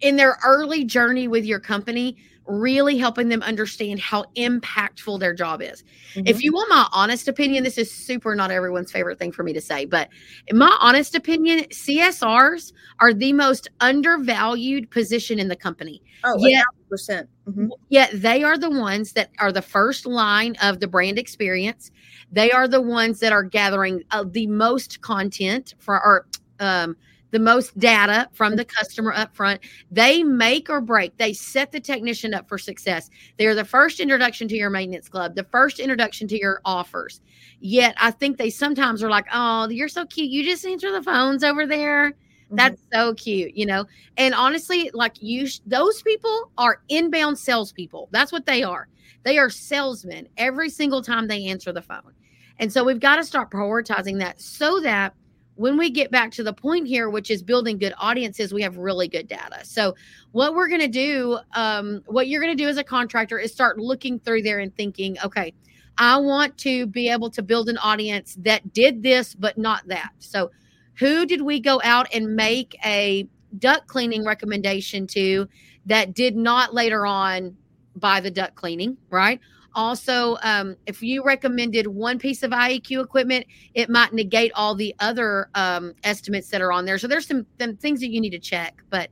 In 0.00 0.16
their 0.16 0.38
early 0.44 0.84
journey 0.84 1.28
with 1.28 1.44
your 1.44 1.60
company 1.60 2.16
really 2.48 2.96
helping 2.96 3.28
them 3.28 3.42
understand 3.42 4.00
how 4.00 4.24
impactful 4.36 5.20
their 5.20 5.34
job 5.34 5.62
is. 5.62 5.84
Mm-hmm. 6.14 6.26
If 6.26 6.42
you 6.42 6.52
want 6.52 6.70
my 6.70 6.88
honest 6.92 7.28
opinion, 7.28 7.62
this 7.62 7.78
is 7.78 7.92
super 7.92 8.34
not 8.34 8.50
everyone's 8.50 8.90
favorite 8.90 9.18
thing 9.18 9.32
for 9.32 9.42
me 9.42 9.52
to 9.52 9.60
say, 9.60 9.84
but 9.84 10.08
in 10.46 10.56
my 10.56 10.76
honest 10.80 11.14
opinion, 11.14 11.64
CSRs 11.64 12.72
are 13.00 13.12
the 13.12 13.32
most 13.34 13.68
undervalued 13.80 14.90
position 14.90 15.38
in 15.38 15.48
the 15.48 15.56
company. 15.56 16.02
Oh, 16.24 16.36
yeah. 16.38 16.62
percent 16.88 17.28
mm-hmm. 17.48 17.68
Yet 17.90 18.10
they 18.14 18.42
are 18.42 18.58
the 18.58 18.70
ones 18.70 19.12
that 19.12 19.30
are 19.38 19.52
the 19.52 19.62
first 19.62 20.06
line 20.06 20.56
of 20.62 20.80
the 20.80 20.88
brand 20.88 21.18
experience. 21.18 21.90
They 22.32 22.50
are 22.50 22.66
the 22.66 22.80
ones 22.80 23.20
that 23.20 23.32
are 23.32 23.44
gathering 23.44 24.02
uh, 24.10 24.24
the 24.28 24.46
most 24.46 25.00
content 25.00 25.74
for 25.78 26.00
our 26.00 26.26
um, 26.60 26.96
the 27.30 27.38
most 27.38 27.78
data 27.78 28.28
from 28.32 28.56
the 28.56 28.64
customer 28.64 29.12
up 29.12 29.34
front. 29.34 29.60
They 29.90 30.22
make 30.22 30.70
or 30.70 30.80
break, 30.80 31.16
they 31.16 31.32
set 31.32 31.72
the 31.72 31.80
technician 31.80 32.34
up 32.34 32.48
for 32.48 32.58
success. 32.58 33.10
They're 33.38 33.54
the 33.54 33.64
first 33.64 34.00
introduction 34.00 34.48
to 34.48 34.56
your 34.56 34.70
maintenance 34.70 35.08
club, 35.08 35.34
the 35.34 35.44
first 35.44 35.78
introduction 35.78 36.28
to 36.28 36.38
your 36.38 36.60
offers. 36.64 37.20
Yet 37.60 37.94
I 37.98 38.10
think 38.10 38.38
they 38.38 38.50
sometimes 38.50 39.02
are 39.02 39.10
like, 39.10 39.26
oh, 39.32 39.68
you're 39.68 39.88
so 39.88 40.06
cute. 40.06 40.30
You 40.30 40.44
just 40.44 40.64
answer 40.64 40.92
the 40.92 41.02
phones 41.02 41.44
over 41.44 41.66
there. 41.66 42.10
Mm-hmm. 42.10 42.56
That's 42.56 42.82
so 42.92 43.14
cute, 43.14 43.54
you 43.54 43.66
know. 43.66 43.84
And 44.16 44.34
honestly, 44.34 44.90
like 44.94 45.22
you, 45.22 45.48
those 45.66 46.02
people 46.02 46.50
are 46.56 46.82
inbound 46.88 47.38
salespeople. 47.38 48.08
That's 48.10 48.32
what 48.32 48.46
they 48.46 48.62
are. 48.62 48.88
They 49.24 49.38
are 49.38 49.50
salesmen 49.50 50.28
every 50.36 50.70
single 50.70 51.02
time 51.02 51.26
they 51.26 51.46
answer 51.46 51.72
the 51.72 51.82
phone. 51.82 52.14
And 52.58 52.72
so 52.72 52.82
we've 52.82 53.00
got 53.00 53.16
to 53.16 53.24
start 53.24 53.50
prioritizing 53.50 54.18
that 54.20 54.40
so 54.40 54.80
that 54.80 55.14
when 55.58 55.76
we 55.76 55.90
get 55.90 56.12
back 56.12 56.30
to 56.30 56.44
the 56.44 56.52
point 56.52 56.86
here, 56.86 57.10
which 57.10 57.32
is 57.32 57.42
building 57.42 57.78
good 57.78 57.92
audiences, 57.98 58.54
we 58.54 58.62
have 58.62 58.78
really 58.78 59.08
good 59.08 59.26
data. 59.26 59.64
So, 59.64 59.96
what 60.30 60.54
we're 60.54 60.68
going 60.68 60.80
to 60.80 60.86
do, 60.86 61.38
um, 61.54 62.00
what 62.06 62.28
you're 62.28 62.40
going 62.40 62.56
to 62.56 62.62
do 62.62 62.68
as 62.68 62.76
a 62.76 62.84
contractor 62.84 63.40
is 63.40 63.52
start 63.52 63.76
looking 63.76 64.20
through 64.20 64.42
there 64.42 64.60
and 64.60 64.74
thinking, 64.76 65.16
okay, 65.24 65.52
I 65.98 66.16
want 66.18 66.56
to 66.58 66.86
be 66.86 67.08
able 67.10 67.28
to 67.30 67.42
build 67.42 67.68
an 67.68 67.76
audience 67.78 68.36
that 68.40 68.72
did 68.72 69.02
this, 69.02 69.34
but 69.34 69.58
not 69.58 69.86
that. 69.88 70.10
So, 70.20 70.52
who 70.94 71.26
did 71.26 71.42
we 71.42 71.58
go 71.58 71.80
out 71.82 72.06
and 72.14 72.36
make 72.36 72.76
a 72.84 73.26
duct 73.58 73.88
cleaning 73.88 74.24
recommendation 74.24 75.08
to 75.08 75.48
that 75.86 76.14
did 76.14 76.36
not 76.36 76.72
later 76.72 77.04
on 77.04 77.56
buy 77.96 78.20
the 78.20 78.30
duct 78.30 78.54
cleaning, 78.54 78.96
right? 79.10 79.40
Also, 79.78 80.36
um, 80.42 80.74
if 80.86 81.04
you 81.04 81.22
recommended 81.22 81.86
one 81.86 82.18
piece 82.18 82.42
of 82.42 82.50
ieq 82.50 83.00
equipment, 83.00 83.46
it 83.74 83.88
might 83.88 84.12
negate 84.12 84.50
all 84.56 84.74
the 84.74 84.92
other 84.98 85.48
um, 85.54 85.94
estimates 86.02 86.48
that 86.48 86.60
are 86.60 86.72
on 86.72 86.84
there. 86.84 86.98
So 86.98 87.06
there's 87.06 87.28
some, 87.28 87.46
some 87.60 87.76
things 87.76 88.00
that 88.00 88.08
you 88.08 88.20
need 88.20 88.30
to 88.30 88.40
check. 88.40 88.82
But 88.90 89.08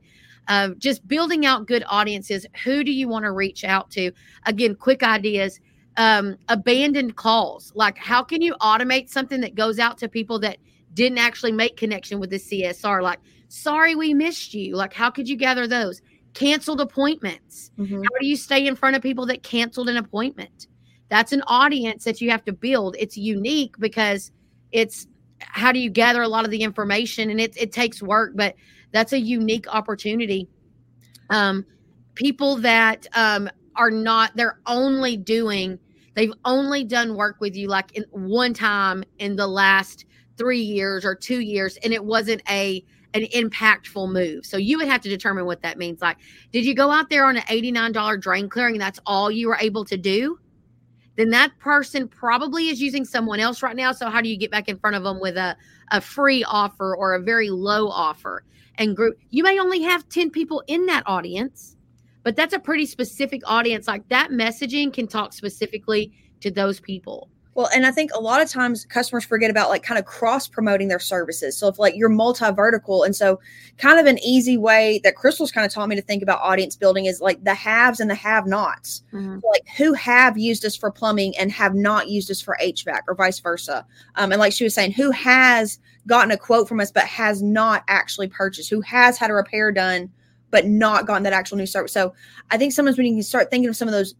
uh, 0.49 0.71
just 0.77 1.07
building 1.07 1.45
out 1.45 1.67
good 1.67 1.85
audiences. 1.87 2.45
Who 2.65 2.83
do 2.83 2.91
you 2.91 3.07
want 3.07 3.23
to 3.23 3.31
reach 3.31 3.63
out 3.63 3.89
to? 3.91 4.11
Again, 4.45 4.75
quick 4.75 5.03
ideas. 5.03 5.61
Um, 5.95 6.35
abandoned 6.49 7.15
calls. 7.15 7.71
Like, 7.73 7.97
how 7.97 8.21
can 8.21 8.41
you 8.41 8.53
automate 8.55 9.07
something 9.07 9.39
that 9.39 9.55
goes 9.55 9.79
out 9.79 9.97
to 9.99 10.09
people 10.09 10.37
that 10.39 10.57
didn't 10.93 11.17
actually 11.17 11.53
make 11.53 11.77
connection 11.77 12.19
with 12.19 12.29
the 12.29 12.39
CSR? 12.39 13.01
Like, 13.01 13.19
sorry, 13.47 13.95
we 13.95 14.13
missed 14.13 14.53
you. 14.53 14.75
Like, 14.75 14.91
how 14.91 15.11
could 15.11 15.29
you 15.29 15.37
gather 15.37 15.65
those? 15.65 16.01
Canceled 16.37 16.79
appointments. 16.79 17.71
Mm-hmm. 17.79 17.95
How 17.95 18.19
do 18.19 18.27
you 18.27 18.35
stay 18.35 18.67
in 18.67 18.75
front 18.75 18.95
of 18.95 19.01
people 19.01 19.25
that 19.25 19.41
canceled 19.41 19.89
an 19.89 19.97
appointment? 19.97 20.67
That's 21.09 21.31
an 21.31 21.41
audience 21.47 22.03
that 22.03 22.21
you 22.21 22.29
have 22.29 22.45
to 22.45 22.53
build. 22.53 22.95
It's 22.99 23.17
unique 23.17 23.75
because 23.79 24.31
it's 24.71 25.07
how 25.39 25.71
do 25.71 25.79
you 25.79 25.89
gather 25.89 26.21
a 26.21 26.27
lot 26.27 26.45
of 26.45 26.51
the 26.51 26.61
information 26.61 27.31
and 27.31 27.41
it, 27.41 27.57
it 27.57 27.71
takes 27.71 28.03
work, 28.03 28.33
but 28.35 28.55
that's 28.91 29.13
a 29.13 29.19
unique 29.19 29.67
opportunity. 29.73 30.47
Um, 31.31 31.65
people 32.13 32.57
that 32.57 33.07
um, 33.13 33.49
are 33.75 33.91
not, 33.91 34.35
they're 34.35 34.59
only 34.67 35.17
doing, 35.17 35.79
they've 36.13 36.33
only 36.45 36.83
done 36.83 37.15
work 37.15 37.37
with 37.39 37.55
you 37.55 37.67
like 37.67 37.95
in 37.95 38.05
one 38.11 38.53
time 38.53 39.03
in 39.17 39.35
the 39.35 39.47
last 39.47 40.05
three 40.37 40.61
years 40.61 41.03
or 41.03 41.15
two 41.15 41.39
years, 41.39 41.77
and 41.77 41.93
it 41.93 42.03
wasn't 42.03 42.43
a 42.47 42.85
an 43.13 43.23
impactful 43.33 44.11
move. 44.11 44.45
So 44.45 44.57
you 44.57 44.77
would 44.77 44.87
have 44.87 45.01
to 45.01 45.09
determine 45.09 45.45
what 45.45 45.61
that 45.61 45.77
means. 45.77 46.01
Like, 46.01 46.17
did 46.51 46.65
you 46.65 46.75
go 46.75 46.91
out 46.91 47.09
there 47.09 47.25
on 47.25 47.37
an 47.37 47.43
$89 47.43 48.21
drain 48.21 48.49
clearing? 48.49 48.77
That's 48.77 48.99
all 49.05 49.31
you 49.31 49.47
were 49.47 49.57
able 49.59 49.85
to 49.85 49.97
do? 49.97 50.39
Then 51.15 51.31
that 51.31 51.57
person 51.59 52.07
probably 52.07 52.69
is 52.69 52.79
using 52.79 53.03
someone 53.03 53.39
else 53.39 53.63
right 53.63 53.75
now. 53.75 53.91
So 53.91 54.09
how 54.09 54.21
do 54.21 54.29
you 54.29 54.37
get 54.37 54.51
back 54.51 54.69
in 54.69 54.77
front 54.77 54.95
of 54.95 55.03
them 55.03 55.19
with 55.19 55.35
a, 55.35 55.57
a 55.91 55.99
free 55.99 56.43
offer 56.43 56.95
or 56.95 57.15
a 57.15 57.21
very 57.21 57.49
low 57.49 57.87
offer? 57.89 58.43
And 58.75 58.95
group, 58.95 59.17
you 59.31 59.41
may 59.43 59.59
only 59.59 59.81
have 59.81 60.07
10 60.09 60.29
people 60.29 60.63
in 60.67 60.85
that 60.85 61.01
audience, 61.07 61.75
but 62.23 62.35
that's 62.35 62.53
a 62.53 62.59
pretty 62.59 62.85
specific 62.85 63.41
audience. 63.45 63.87
Like 63.87 64.07
that 64.09 64.29
messaging 64.29 64.93
can 64.93 65.07
talk 65.07 65.33
specifically 65.33 66.13
to 66.41 66.51
those 66.51 66.79
people. 66.79 67.29
Well, 67.57 67.69
and 67.73 67.87
I 67.87 67.91
think 67.91 68.11
a 68.13 68.19
lot 68.19 68.39
of 68.39 68.47
times 68.47 68.85
customers 68.85 69.25
forget 69.25 69.49
about 69.49 69.69
like 69.69 69.81
kind 69.81 69.97
of 69.97 70.05
cross 70.05 70.47
promoting 70.47 70.89
their 70.89 70.99
services. 70.99 71.57
So 71.57 71.67
if 71.67 71.79
like 71.79 71.95
you're 71.95 72.07
multi 72.07 72.51
vertical, 72.51 73.01
and 73.01 73.15
so 73.15 73.39
kind 73.79 73.99
of 73.99 74.05
an 74.05 74.19
easy 74.19 74.57
way 74.59 75.01
that 75.03 75.15
Crystal's 75.15 75.51
kind 75.51 75.65
of 75.65 75.73
taught 75.73 75.89
me 75.89 75.95
to 75.95 76.01
think 76.03 76.21
about 76.21 76.39
audience 76.41 76.75
building 76.75 77.07
is 77.07 77.19
like 77.19 77.43
the 77.43 77.55
haves 77.55 77.99
and 77.99 78.11
the 78.11 78.15
have 78.15 78.45
nots. 78.45 79.01
Mm-hmm. 79.11 79.39
So 79.39 79.47
like 79.47 79.67
who 79.75 79.93
have 79.93 80.37
used 80.37 80.65
us 80.65 80.75
for 80.75 80.91
plumbing 80.91 81.35
and 81.35 81.51
have 81.51 81.73
not 81.73 82.09
used 82.09 82.29
us 82.29 82.39
for 82.39 82.55
HVAC 82.61 83.01
or 83.07 83.15
vice 83.15 83.39
versa. 83.39 83.87
Um, 84.13 84.31
and 84.31 84.39
like 84.39 84.53
she 84.53 84.63
was 84.63 84.75
saying, 84.75 84.91
who 84.91 85.09
has 85.09 85.79
gotten 86.05 86.29
a 86.29 86.37
quote 86.37 86.69
from 86.69 86.79
us 86.79 86.91
but 86.91 87.05
has 87.05 87.41
not 87.41 87.83
actually 87.87 88.27
purchased, 88.27 88.69
who 88.69 88.81
has 88.81 89.17
had 89.17 89.31
a 89.31 89.33
repair 89.33 89.71
done 89.71 90.11
but 90.51 90.67
not 90.67 91.07
gotten 91.07 91.23
that 91.23 91.33
actual 91.33 91.57
new 91.57 91.65
service. 91.65 91.91
So 91.91 92.13
I 92.51 92.57
think 92.59 92.71
sometimes 92.71 92.97
when 92.97 93.07
you 93.07 93.15
can 93.15 93.23
start 93.23 93.49
thinking 93.49 93.67
of 93.67 93.75
some 93.75 93.87
of 93.87 93.93
those 93.93 94.13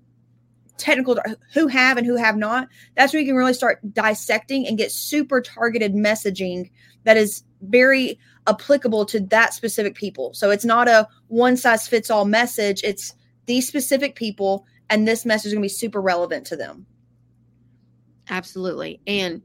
technical 0.78 1.18
who 1.54 1.68
have 1.68 1.98
and 1.98 2.06
who 2.06 2.16
have 2.16 2.38
not 2.38 2.68
that's 2.96 3.12
where 3.12 3.20
you 3.20 3.28
can 3.28 3.36
really 3.36 3.54
start 3.54 3.80
dissecting 3.94 4.68
and 4.68 4.78
get 4.78 4.92
super 4.92 5.42
targeted 5.42 5.94
messaging 5.94 6.70
that 7.04 7.18
is 7.18 7.44
very 7.62 8.20
applicable 8.48 9.06
to 9.06 9.20
that 9.20 9.54
specific 9.54 9.96
people. 9.96 10.34
So 10.34 10.52
it's 10.52 10.66
not 10.66 10.88
a 10.88 11.08
one 11.28 11.58
size 11.58 11.88
fits 11.88 12.10
all 12.10 12.26
message 12.26 12.82
it's 12.84 13.14
these 13.46 13.68
specific 13.68 14.16
people 14.16 14.66
and 14.90 15.08
this 15.08 15.26
message 15.26 15.48
is 15.48 15.54
going 15.54 15.62
to 15.62 15.66
be 15.66 15.70
super 15.70 16.02
relevant 16.02 16.46
to 16.48 16.56
them. 16.56 16.86
Absolutely. 18.30 19.00
And 19.08 19.42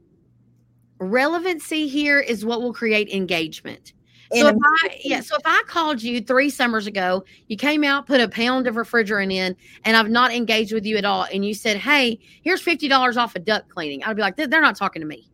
relevancy 0.99 1.87
here 1.87 2.19
is 2.19 2.45
what 2.45 2.61
will 2.61 2.73
create 2.73 3.09
engagement 3.09 3.93
So 4.33 4.47
if 4.47 4.55
I 4.63 4.99
yeah, 5.03 5.21
so 5.21 5.35
if 5.35 5.43
I 5.45 5.63
called 5.67 6.01
you 6.01 6.21
three 6.21 6.49
summers 6.49 6.87
ago, 6.87 7.23
you 7.47 7.57
came 7.57 7.83
out, 7.83 8.07
put 8.07 8.21
a 8.21 8.27
pound 8.27 8.67
of 8.67 8.75
refrigerant 8.75 9.31
in, 9.31 9.55
and 9.85 9.97
I've 9.97 10.09
not 10.09 10.33
engaged 10.33 10.73
with 10.73 10.85
you 10.85 10.97
at 10.97 11.05
all, 11.05 11.27
and 11.31 11.45
you 11.45 11.53
said, 11.53 11.77
"Hey, 11.77 12.19
here's 12.41 12.61
fifty 12.61 12.87
dollars 12.87 13.17
off 13.17 13.35
of 13.35 13.45
duct 13.45 13.69
cleaning," 13.69 14.03
I'd 14.03 14.15
be 14.15 14.21
like, 14.21 14.35
"They're 14.35 14.47
not 14.47 14.75
talking 14.75 15.01
to 15.01 15.07
me." 15.07 15.29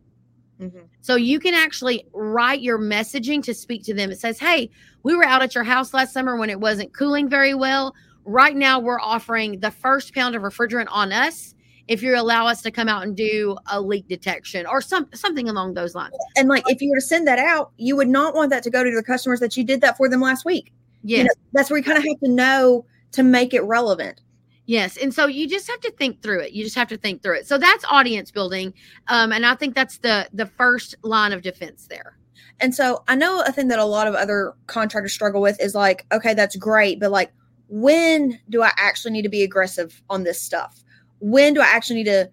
Mm-hmm. 0.59 0.79
So 1.01 1.15
you 1.15 1.39
can 1.39 1.53
actually 1.53 2.05
write 2.13 2.61
your 2.61 2.77
messaging 2.77 3.41
to 3.43 3.53
speak 3.53 3.83
to 3.85 3.93
them. 3.93 4.11
It 4.11 4.19
says, 4.19 4.39
"Hey, 4.39 4.69
we 5.03 5.15
were 5.15 5.25
out 5.25 5.41
at 5.41 5.55
your 5.55 5.63
house 5.63 5.93
last 5.93 6.13
summer 6.13 6.35
when 6.35 6.49
it 6.49 6.59
wasn't 6.59 6.93
cooling 6.93 7.29
very 7.29 7.53
well. 7.53 7.95
Right 8.25 8.55
now, 8.55 8.79
we're 8.79 8.99
offering 8.99 9.59
the 9.59 9.71
first 9.71 10.13
pound 10.13 10.35
of 10.35 10.41
refrigerant 10.41 10.87
on 10.89 11.11
us." 11.11 11.55
If 11.89 12.03
you 12.03 12.15
allow 12.15 12.45
us 12.45 12.61
to 12.61 12.71
come 12.71 12.87
out 12.87 13.01
and 13.03 13.17
do 13.17 13.57
a 13.71 13.81
leak 13.81 14.07
detection 14.07 14.65
or 14.67 14.79
some 14.79 15.09
something 15.13 15.49
along 15.49 15.73
those 15.73 15.95
lines. 15.95 16.13
And 16.37 16.47
like 16.47 16.63
if 16.67 16.81
you 16.81 16.91
were 16.91 16.97
to 16.97 17.01
send 17.01 17.27
that 17.27 17.39
out, 17.39 17.71
you 17.77 17.95
would 17.97 18.07
not 18.07 18.35
want 18.35 18.51
that 18.51 18.61
to 18.63 18.69
go 18.69 18.83
to 18.83 18.95
the 18.95 19.03
customers 19.03 19.39
that 19.39 19.57
you 19.57 19.63
did 19.63 19.81
that 19.81 19.97
for 19.97 20.07
them 20.07 20.21
last 20.21 20.45
week. 20.45 20.71
Yes. 21.03 21.17
You 21.17 21.23
know, 21.23 21.29
that's 21.53 21.69
where 21.69 21.79
you 21.79 21.83
kind 21.83 21.97
of 21.97 22.03
have 22.03 22.19
to 22.23 22.29
know 22.29 22.85
to 23.13 23.23
make 23.23 23.55
it 23.55 23.61
relevant. 23.61 24.21
Yes. 24.67 24.97
And 24.97 25.11
so 25.11 25.25
you 25.25 25.49
just 25.49 25.67
have 25.67 25.79
to 25.79 25.91
think 25.91 26.21
through 26.21 26.41
it. 26.41 26.51
You 26.51 26.63
just 26.63 26.75
have 26.75 26.89
to 26.89 26.97
think 26.97 27.23
through 27.23 27.39
it. 27.39 27.47
So 27.47 27.57
that's 27.57 27.83
audience 27.89 28.29
building. 28.29 28.71
Um, 29.07 29.31
and 29.31 29.43
I 29.43 29.55
think 29.55 29.73
that's 29.73 29.97
the 29.97 30.29
the 30.31 30.45
first 30.45 30.93
line 31.01 31.33
of 31.33 31.41
defense 31.41 31.87
there. 31.87 32.19
And 32.59 32.75
so 32.75 33.03
I 33.07 33.15
know 33.15 33.41
a 33.41 33.51
thing 33.51 33.69
that 33.69 33.79
a 33.79 33.85
lot 33.85 34.05
of 34.05 34.13
other 34.13 34.53
contractors 34.67 35.13
struggle 35.13 35.41
with 35.41 35.59
is 35.59 35.73
like, 35.73 36.05
okay, 36.11 36.35
that's 36.35 36.55
great, 36.55 36.99
but 36.99 37.09
like 37.09 37.31
when 37.67 38.39
do 38.49 38.61
I 38.61 38.71
actually 38.77 39.11
need 39.11 39.23
to 39.23 39.29
be 39.29 39.41
aggressive 39.41 40.03
on 40.07 40.23
this 40.23 40.39
stuff? 40.39 40.83
When 41.19 41.53
do 41.53 41.61
I 41.61 41.65
actually 41.65 41.97
need 41.97 42.05
to 42.05 42.29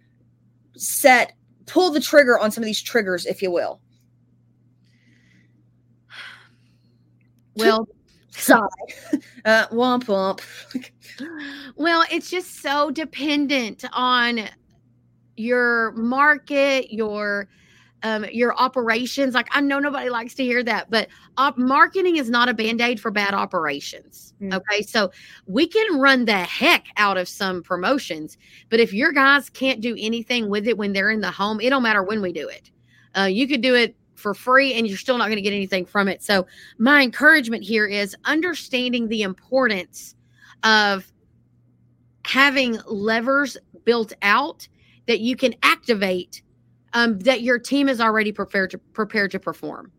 set 0.76 1.32
pull 1.66 1.90
the 1.90 2.00
trigger 2.00 2.38
on 2.38 2.50
some 2.50 2.62
of 2.62 2.66
these 2.66 2.82
triggers, 2.82 3.26
if 3.26 3.42
you 3.42 3.50
will? 3.50 3.80
Well, 7.58 7.88
sigh, 8.28 8.58
uh, 9.46 9.66
womp 9.68 10.04
womp. 10.04 10.42
well, 11.76 12.04
it's 12.10 12.28
just 12.28 12.60
so 12.60 12.90
dependent 12.90 13.82
on 13.94 14.50
your 15.36 15.92
market, 15.92 16.92
your 16.92 17.48
um, 18.02 18.26
your 18.30 18.54
operations. 18.56 19.34
Like 19.34 19.48
I 19.50 19.60
know 19.60 19.78
nobody 19.78 20.10
likes 20.10 20.34
to 20.34 20.44
hear 20.44 20.62
that, 20.64 20.90
but 20.90 21.08
op- 21.36 21.58
marketing 21.58 22.16
is 22.16 22.30
not 22.30 22.48
a 22.48 22.54
band 22.54 22.80
aid 22.80 23.00
for 23.00 23.10
bad 23.10 23.34
operations. 23.34 24.34
Mm-hmm. 24.40 24.54
Okay, 24.54 24.82
so 24.82 25.10
we 25.46 25.66
can 25.66 25.98
run 25.98 26.24
the 26.24 26.38
heck 26.38 26.86
out 26.96 27.16
of 27.16 27.28
some 27.28 27.62
promotions, 27.62 28.36
but 28.68 28.80
if 28.80 28.92
your 28.92 29.12
guys 29.12 29.50
can't 29.50 29.80
do 29.80 29.96
anything 29.98 30.48
with 30.48 30.66
it 30.68 30.76
when 30.76 30.92
they're 30.92 31.10
in 31.10 31.20
the 31.20 31.30
home, 31.30 31.60
it 31.60 31.70
don't 31.70 31.82
matter 31.82 32.02
when 32.02 32.20
we 32.20 32.32
do 32.32 32.48
it. 32.48 32.70
Uh, 33.16 33.24
you 33.24 33.48
could 33.48 33.62
do 33.62 33.74
it 33.74 33.96
for 34.14 34.34
free 34.34 34.74
and 34.74 34.86
you're 34.86 34.98
still 34.98 35.18
not 35.18 35.26
going 35.26 35.36
to 35.36 35.42
get 35.42 35.52
anything 35.52 35.86
from 35.86 36.08
it. 36.08 36.22
So 36.22 36.46
my 36.78 37.02
encouragement 37.02 37.62
here 37.64 37.86
is 37.86 38.16
understanding 38.24 39.08
the 39.08 39.22
importance 39.22 40.14
of 40.62 41.10
having 42.24 42.78
levers 42.86 43.56
built 43.84 44.12
out 44.22 44.66
that 45.06 45.20
you 45.20 45.36
can 45.36 45.54
activate 45.62 46.42
um, 46.96 47.18
that 47.20 47.42
your 47.42 47.58
team 47.58 47.90
is 47.90 48.00
already 48.00 48.32
prepared 48.32 48.70
to 48.70 48.78
prepared 48.78 49.30
to 49.32 49.38
perform. 49.38 49.92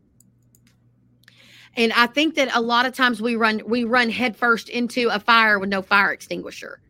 And 1.76 1.94
I 1.94 2.08
think 2.08 2.34
that 2.36 2.50
a 2.56 2.60
lot 2.60 2.88
of 2.88 2.96
times 2.96 3.22
we 3.22 3.36
run 3.36 3.62
we 3.68 3.84
run 3.84 4.10
headfirst 4.10 4.68
into 4.68 5.10
a 5.10 5.20
fire 5.20 5.60
with 5.60 5.70
no 5.70 5.84
fire 5.84 6.12
extinguisher. 6.12 6.82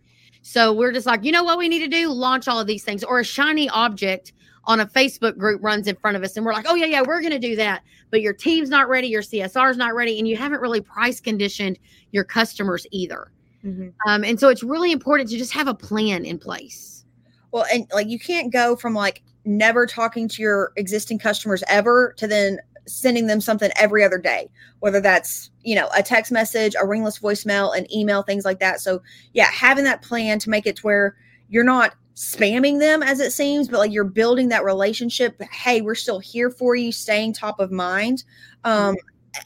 So 0.43 0.71
we're 0.71 0.93
just 0.93 1.05
like, 1.05 1.25
you 1.25 1.33
know 1.33 1.43
what 1.43 1.57
we 1.57 1.67
need 1.67 1.79
to 1.79 1.89
do? 1.89 2.07
Launch 2.07 2.47
all 2.47 2.57
of 2.57 2.67
these 2.67 2.85
things. 2.85 3.03
Or 3.03 3.19
a 3.19 3.23
shiny 3.25 3.67
object 3.67 4.31
on 4.63 4.79
a 4.79 4.85
Facebook 4.85 5.37
group 5.37 5.61
runs 5.61 5.87
in 5.87 5.97
front 5.97 6.15
of 6.15 6.23
us 6.23 6.37
and 6.37 6.45
we're 6.45 6.53
like, 6.53 6.65
oh 6.69 6.75
yeah, 6.75 6.85
yeah, 6.85 7.01
we're 7.05 7.21
gonna 7.21 7.37
do 7.37 7.57
that. 7.57 7.83
But 8.09 8.21
your 8.21 8.33
team's 8.33 8.69
not 8.69 8.87
ready, 8.87 9.09
your 9.09 9.21
CSR 9.21 9.69
is 9.71 9.75
not 9.75 9.93
ready, 9.93 10.17
and 10.19 10.25
you 10.25 10.37
haven't 10.37 10.61
really 10.61 10.79
price 10.79 11.19
conditioned 11.19 11.77
your 12.11 12.23
customers 12.23 12.87
either. 12.91 13.29
Mm-hmm. 13.65 13.89
Um, 14.09 14.23
and 14.23 14.39
so 14.39 14.47
it's 14.47 14.63
really 14.63 14.93
important 14.93 15.29
to 15.31 15.37
just 15.37 15.51
have 15.51 15.67
a 15.67 15.73
plan 15.73 16.23
in 16.23 16.39
place. 16.39 17.03
Well, 17.51 17.65
and 17.73 17.87
like 17.93 18.07
you 18.07 18.19
can't 18.19 18.53
go 18.53 18.77
from 18.77 18.93
like 18.93 19.21
never 19.47 19.87
talking 19.87 20.27
to 20.27 20.41
your 20.41 20.73
existing 20.75 21.17
customers 21.17 21.63
ever 21.67 22.13
to 22.17 22.27
then 22.27 22.59
sending 22.85 23.27
them 23.27 23.41
something 23.41 23.69
every 23.75 24.03
other 24.03 24.17
day 24.17 24.49
whether 24.79 25.01
that's 25.01 25.49
you 25.63 25.75
know 25.75 25.89
a 25.95 26.01
text 26.01 26.31
message 26.31 26.73
a 26.79 26.85
ringless 26.85 27.19
voicemail 27.19 27.75
an 27.77 27.91
email 27.93 28.23
things 28.23 28.45
like 28.45 28.59
that. 28.59 28.79
So 28.79 29.01
yeah 29.33 29.49
having 29.51 29.83
that 29.85 30.01
plan 30.01 30.39
to 30.39 30.49
make 30.49 30.65
it 30.65 30.77
to 30.77 30.81
where 30.83 31.15
you're 31.49 31.63
not 31.63 31.95
spamming 32.15 32.79
them 32.79 33.03
as 33.03 33.19
it 33.19 33.31
seems 33.31 33.67
but 33.67 33.79
like 33.79 33.91
you're 33.91 34.03
building 34.03 34.49
that 34.49 34.63
relationship 34.63 35.41
hey 35.51 35.81
we're 35.81 35.95
still 35.95 36.19
here 36.19 36.49
for 36.49 36.75
you 36.75 36.91
staying 36.91 37.33
top 37.33 37.59
of 37.59 37.71
mind. 37.71 38.23
Um 38.63 38.95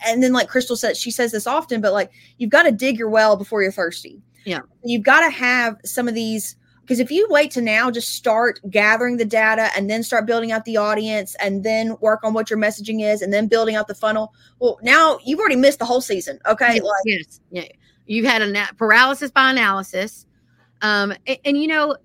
and 0.05 0.23
then 0.23 0.33
like 0.33 0.47
crystal 0.47 0.75
said 0.75 0.95
she 0.95 1.11
says 1.11 1.31
this 1.31 1.47
often 1.47 1.81
but 1.81 1.93
like 1.93 2.11
you've 2.37 2.51
got 2.51 2.63
to 2.63 2.71
dig 2.71 2.97
your 2.97 3.09
well 3.09 3.35
before 3.35 3.61
you're 3.61 3.71
thirsty. 3.71 4.21
Yeah. 4.45 4.61
You've 4.83 5.03
got 5.03 5.21
to 5.21 5.29
have 5.29 5.77
some 5.83 6.07
of 6.07 6.15
these 6.15 6.55
because 6.91 6.99
if 6.99 7.09
you 7.09 7.25
wait 7.29 7.51
to 7.51 7.61
now 7.61 7.89
just 7.89 8.09
start 8.09 8.59
gathering 8.69 9.15
the 9.15 9.23
data 9.23 9.69
and 9.77 9.89
then 9.89 10.03
start 10.03 10.25
building 10.25 10.51
out 10.51 10.65
the 10.65 10.75
audience 10.75 11.35
and 11.35 11.63
then 11.63 11.95
work 12.01 12.19
on 12.21 12.33
what 12.33 12.49
your 12.49 12.59
messaging 12.59 13.01
is 13.01 13.21
and 13.21 13.31
then 13.31 13.47
building 13.47 13.75
out 13.75 13.87
the 13.87 13.95
funnel, 13.95 14.33
well, 14.59 14.77
now 14.81 15.17
you've 15.23 15.39
already 15.39 15.55
missed 15.55 15.79
the 15.79 15.85
whole 15.85 16.01
season. 16.01 16.37
Okay. 16.45 16.73
Yes. 16.73 16.83
Like, 16.83 17.01
yes. 17.05 17.39
Yeah. 17.49 17.63
You've 18.07 18.25
had 18.25 18.41
a 18.41 18.73
paralysis 18.75 19.31
by 19.31 19.51
analysis. 19.51 20.25
Um, 20.81 21.13
and, 21.25 21.37
and, 21.45 21.57
you 21.61 21.67
know, 21.67 21.95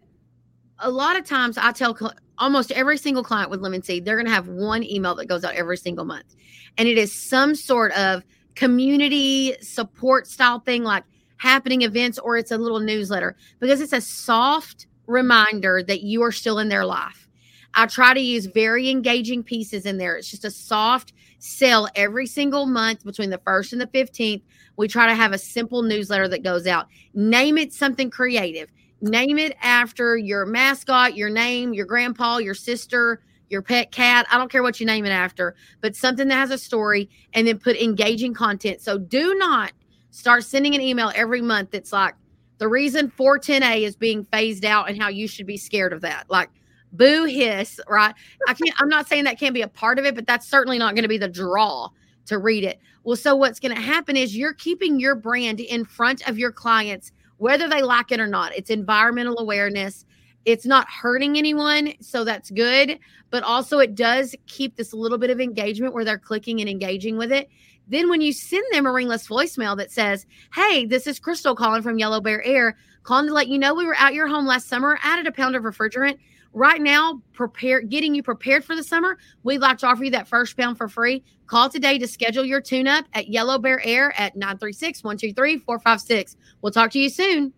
a 0.78 0.88
lot 0.88 1.18
of 1.18 1.24
times 1.24 1.58
I 1.58 1.72
tell 1.72 1.96
cl- 1.96 2.14
almost 2.38 2.70
every 2.70 2.96
single 2.96 3.24
client 3.24 3.50
with 3.50 3.62
Lemon 3.62 3.82
Seed, 3.82 4.04
they're 4.04 4.14
going 4.14 4.26
to 4.26 4.32
have 4.32 4.46
one 4.46 4.84
email 4.84 5.16
that 5.16 5.26
goes 5.26 5.42
out 5.42 5.56
every 5.56 5.78
single 5.78 6.04
month. 6.04 6.36
And 6.78 6.86
it 6.86 6.96
is 6.96 7.12
some 7.12 7.56
sort 7.56 7.90
of 7.94 8.22
community 8.54 9.56
support 9.62 10.28
style 10.28 10.60
thing 10.60 10.84
like, 10.84 11.02
happening 11.36 11.82
events 11.82 12.18
or 12.18 12.36
it's 12.36 12.50
a 12.50 12.58
little 12.58 12.80
newsletter 12.80 13.36
because 13.60 13.80
it's 13.80 13.92
a 13.92 14.00
soft 14.00 14.86
reminder 15.06 15.82
that 15.82 16.02
you 16.02 16.22
are 16.22 16.32
still 16.32 16.58
in 16.58 16.68
their 16.68 16.84
life. 16.84 17.28
I 17.74 17.86
try 17.86 18.14
to 18.14 18.20
use 18.20 18.46
very 18.46 18.88
engaging 18.88 19.42
pieces 19.42 19.84
in 19.84 19.98
there. 19.98 20.16
It's 20.16 20.30
just 20.30 20.44
a 20.44 20.50
soft 20.50 21.12
sell 21.38 21.88
every 21.94 22.26
single 22.26 22.64
month 22.64 23.04
between 23.04 23.30
the 23.30 23.38
1st 23.38 23.72
and 23.72 23.80
the 23.80 23.86
15th. 23.86 24.42
We 24.76 24.88
try 24.88 25.06
to 25.06 25.14
have 25.14 25.32
a 25.32 25.38
simple 25.38 25.82
newsletter 25.82 26.28
that 26.28 26.42
goes 26.42 26.66
out. 26.66 26.86
Name 27.14 27.58
it 27.58 27.72
something 27.72 28.10
creative. 28.10 28.70
Name 29.02 29.38
it 29.38 29.54
after 29.60 30.16
your 30.16 30.46
mascot, 30.46 31.16
your 31.16 31.28
name, 31.28 31.74
your 31.74 31.84
grandpa, 31.84 32.38
your 32.38 32.54
sister, 32.54 33.20
your 33.50 33.62
pet 33.62 33.92
cat. 33.92 34.26
I 34.30 34.38
don't 34.38 34.50
care 34.50 34.62
what 34.62 34.80
you 34.80 34.86
name 34.86 35.04
it 35.04 35.10
after, 35.10 35.54
but 35.82 35.94
something 35.94 36.28
that 36.28 36.34
has 36.34 36.50
a 36.50 36.58
story 36.58 37.10
and 37.34 37.46
then 37.46 37.58
put 37.58 37.76
engaging 37.76 38.32
content. 38.32 38.80
So 38.80 38.98
do 38.98 39.34
not 39.34 39.72
Start 40.16 40.44
sending 40.44 40.74
an 40.74 40.80
email 40.80 41.12
every 41.14 41.42
month 41.42 41.72
that's 41.72 41.92
like 41.92 42.14
the 42.56 42.68
reason 42.68 43.10
410A 43.10 43.82
is 43.82 43.96
being 43.96 44.24
phased 44.24 44.64
out 44.64 44.88
and 44.88 44.98
how 44.98 45.08
you 45.08 45.28
should 45.28 45.46
be 45.46 45.58
scared 45.58 45.92
of 45.92 46.00
that. 46.00 46.24
Like 46.30 46.48
boo 46.92 47.26
hiss, 47.26 47.78
right? 47.86 48.14
I 48.48 48.54
can't 48.54 48.74
I'm 48.80 48.88
not 48.88 49.06
saying 49.06 49.24
that 49.24 49.38
can't 49.38 49.52
be 49.52 49.60
a 49.60 49.68
part 49.68 49.98
of 49.98 50.06
it, 50.06 50.14
but 50.14 50.26
that's 50.26 50.48
certainly 50.48 50.78
not 50.78 50.94
going 50.94 51.02
to 51.02 51.08
be 51.08 51.18
the 51.18 51.28
draw 51.28 51.90
to 52.24 52.38
read 52.38 52.64
it. 52.64 52.80
Well, 53.04 53.16
so 53.16 53.36
what's 53.36 53.60
going 53.60 53.74
to 53.74 53.80
happen 53.80 54.16
is 54.16 54.34
you're 54.34 54.54
keeping 54.54 54.98
your 54.98 55.16
brand 55.16 55.60
in 55.60 55.84
front 55.84 56.26
of 56.26 56.38
your 56.38 56.50
clients 56.50 57.12
whether 57.36 57.68
they 57.68 57.82
like 57.82 58.10
it 58.10 58.18
or 58.18 58.26
not. 58.26 58.56
It's 58.56 58.70
environmental 58.70 59.38
awareness. 59.38 60.06
It's 60.46 60.64
not 60.64 60.88
hurting 60.88 61.36
anyone, 61.36 61.92
so 62.00 62.24
that's 62.24 62.50
good, 62.50 62.98
but 63.28 63.42
also 63.42 63.80
it 63.80 63.94
does 63.94 64.34
keep 64.46 64.76
this 64.76 64.94
little 64.94 65.18
bit 65.18 65.28
of 65.28 65.42
engagement 65.42 65.92
where 65.92 66.06
they're 66.06 66.18
clicking 66.18 66.60
and 66.60 66.70
engaging 66.70 67.18
with 67.18 67.32
it. 67.32 67.50
Then 67.86 68.08
when 68.08 68.20
you 68.20 68.32
send 68.32 68.64
them 68.72 68.86
a 68.86 68.92
ringless 68.92 69.28
voicemail 69.28 69.76
that 69.76 69.92
says, 69.92 70.26
Hey, 70.54 70.86
this 70.86 71.06
is 71.06 71.18
Crystal 71.18 71.54
calling 71.54 71.82
from 71.82 71.98
Yellow 71.98 72.20
Bear 72.20 72.42
Air, 72.44 72.76
calling 73.02 73.28
to 73.28 73.34
let 73.34 73.48
you 73.48 73.58
know 73.58 73.74
we 73.74 73.86
were 73.86 73.96
at 73.96 74.14
your 74.14 74.26
home 74.26 74.46
last 74.46 74.68
summer, 74.68 74.98
added 75.02 75.26
a 75.26 75.32
pound 75.32 75.56
of 75.56 75.62
refrigerant. 75.62 76.18
Right 76.52 76.80
now, 76.80 77.20
prepare 77.34 77.82
getting 77.82 78.14
you 78.14 78.22
prepared 78.22 78.64
for 78.64 78.74
the 78.74 78.82
summer. 78.82 79.18
We'd 79.42 79.58
like 79.58 79.76
to 79.78 79.86
offer 79.86 80.04
you 80.04 80.10
that 80.12 80.26
first 80.26 80.56
pound 80.56 80.78
for 80.78 80.88
free. 80.88 81.22
Call 81.46 81.68
today 81.68 81.98
to 81.98 82.08
schedule 82.08 82.44
your 82.44 82.62
tune 82.62 82.88
up 82.88 83.04
at 83.12 83.28
Yellow 83.28 83.58
Bear 83.58 83.84
Air 83.84 84.18
at 84.18 84.36
936 84.36 85.04
123 85.04 85.58
456. 85.58 86.36
We'll 86.62 86.72
talk 86.72 86.90
to 86.92 86.98
you 86.98 87.10
soon. 87.10 87.52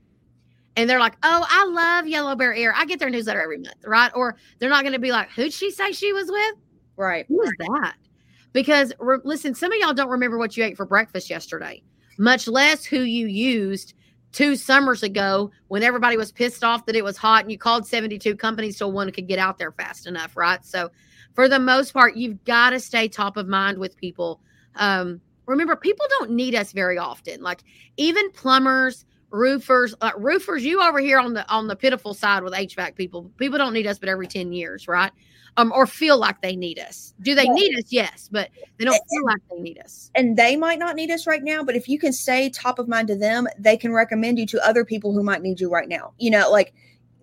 And 0.77 0.91
they're 0.91 0.99
like, 0.99 1.15
oh, 1.23 1.47
I 1.49 1.65
love 1.65 2.07
Yellow 2.07 2.35
Bear 2.37 2.55
Air. 2.55 2.75
I 2.77 2.85
get 2.85 2.99
their 2.99 3.09
newsletter 3.09 3.41
every 3.41 3.59
month, 3.59 3.77
right? 3.85 4.11
Or 4.15 4.37
they're 4.59 4.69
not 4.69 4.83
going 4.83 4.93
to 4.93 4.99
be 4.99 5.13
like, 5.13 5.31
who'd 5.31 5.53
she 5.53 5.71
say 5.71 5.93
she 5.93 6.13
was 6.13 6.31
with? 6.31 6.55
Right. 6.97 7.25
Who 7.29 7.41
is 7.43 7.53
that? 7.59 7.95
Because 8.59 8.93
re- 8.99 9.19
listen, 9.23 9.55
some 9.55 9.71
of 9.71 9.79
y'all 9.79 9.95
don't 9.95 10.09
remember 10.09 10.37
what 10.37 10.57
you 10.57 10.65
ate 10.65 10.77
for 10.77 10.85
breakfast 10.85 11.31
yesterday, 11.31 11.81
much 12.19 12.49
less 12.49 12.85
who 12.85 13.03
you 13.03 13.29
used 13.29 13.95
two 14.33 14.57
summers 14.57 15.05
ago 15.05 15.53
when 15.69 15.85
everybody 15.85 16.17
was 16.17 16.33
pissed 16.33 16.65
off 16.65 16.85
that 16.87 16.97
it 16.97 17.05
was 17.05 17.17
hot 17.17 17.45
and 17.45 17.53
you 17.53 17.57
called 17.57 17.87
72 17.87 18.35
companies 18.35 18.77
so 18.77 18.89
one 18.89 19.13
could 19.13 19.29
get 19.29 19.39
out 19.39 19.59
there 19.59 19.71
fast 19.71 20.09
enough, 20.09 20.37
right? 20.37 20.67
So, 20.67 20.91
for 21.35 21.49
the 21.49 21.61
most 21.61 21.93
part, 21.93 22.17
you've 22.17 22.43
got 22.43 22.71
to 22.71 22.81
stay 22.81 23.07
top 23.07 23.37
of 23.37 23.47
mind 23.47 23.79
with 23.79 23.97
people. 23.97 24.41
Um, 24.75 25.21
remember, 25.47 25.77
people 25.77 26.07
don't 26.19 26.33
need 26.33 26.57
us 26.57 26.73
very 26.73 26.99
often. 26.99 27.41
Like, 27.41 27.63
even 27.97 28.29
plumbers, 28.33 29.05
roofers, 29.31 29.95
uh, 30.01 30.11
roofers, 30.17 30.65
you 30.65 30.83
over 30.83 30.99
here 30.99 31.21
on 31.21 31.35
the 31.35 31.49
on 31.49 31.69
the 31.69 31.77
pitiful 31.77 32.13
side 32.13 32.43
with 32.43 32.55
HVAC 32.55 32.97
people. 32.97 33.31
People 33.37 33.59
don't 33.59 33.73
need 33.73 33.87
us, 33.87 34.01
but 34.01 34.09
every 34.09 34.27
ten 34.27 34.53
years, 34.53 34.89
right? 34.89 35.13
Um, 35.59 35.73
or 35.75 35.87
feel 35.87 36.17
like 36.17 36.41
they 36.41 36.55
need 36.55 36.79
us. 36.79 37.15
Do 37.21 37.35
they 37.35 37.49
need 37.49 37.77
us? 37.77 37.87
Yes, 37.89 38.29
but 38.31 38.49
they 38.79 38.85
don't 38.85 38.95
feel 39.11 39.25
like 39.27 39.41
they 39.51 39.61
need 39.61 39.79
us. 39.81 40.11
And 40.15 40.37
they 40.37 40.55
might 40.55 40.79
not 40.79 40.95
need 40.95 41.11
us 41.11 41.27
right 41.27 41.43
now, 41.43 41.65
but 41.65 41.75
if 41.75 41.89
you 41.89 41.99
can 41.99 42.13
stay 42.13 42.49
top 42.49 42.79
of 42.79 42.87
mind 42.87 43.09
to 43.09 43.17
them, 43.17 43.49
they 43.59 43.77
can 43.77 43.93
recommend 43.93 44.39
you 44.39 44.47
to 44.47 44.65
other 44.65 44.85
people 44.85 45.13
who 45.13 45.23
might 45.25 45.43
need 45.43 45.61
you 45.61 45.69
right 45.69 45.89
now. 45.89 46.13
You 46.17 46.31
know, 46.31 46.49
like 46.49 46.73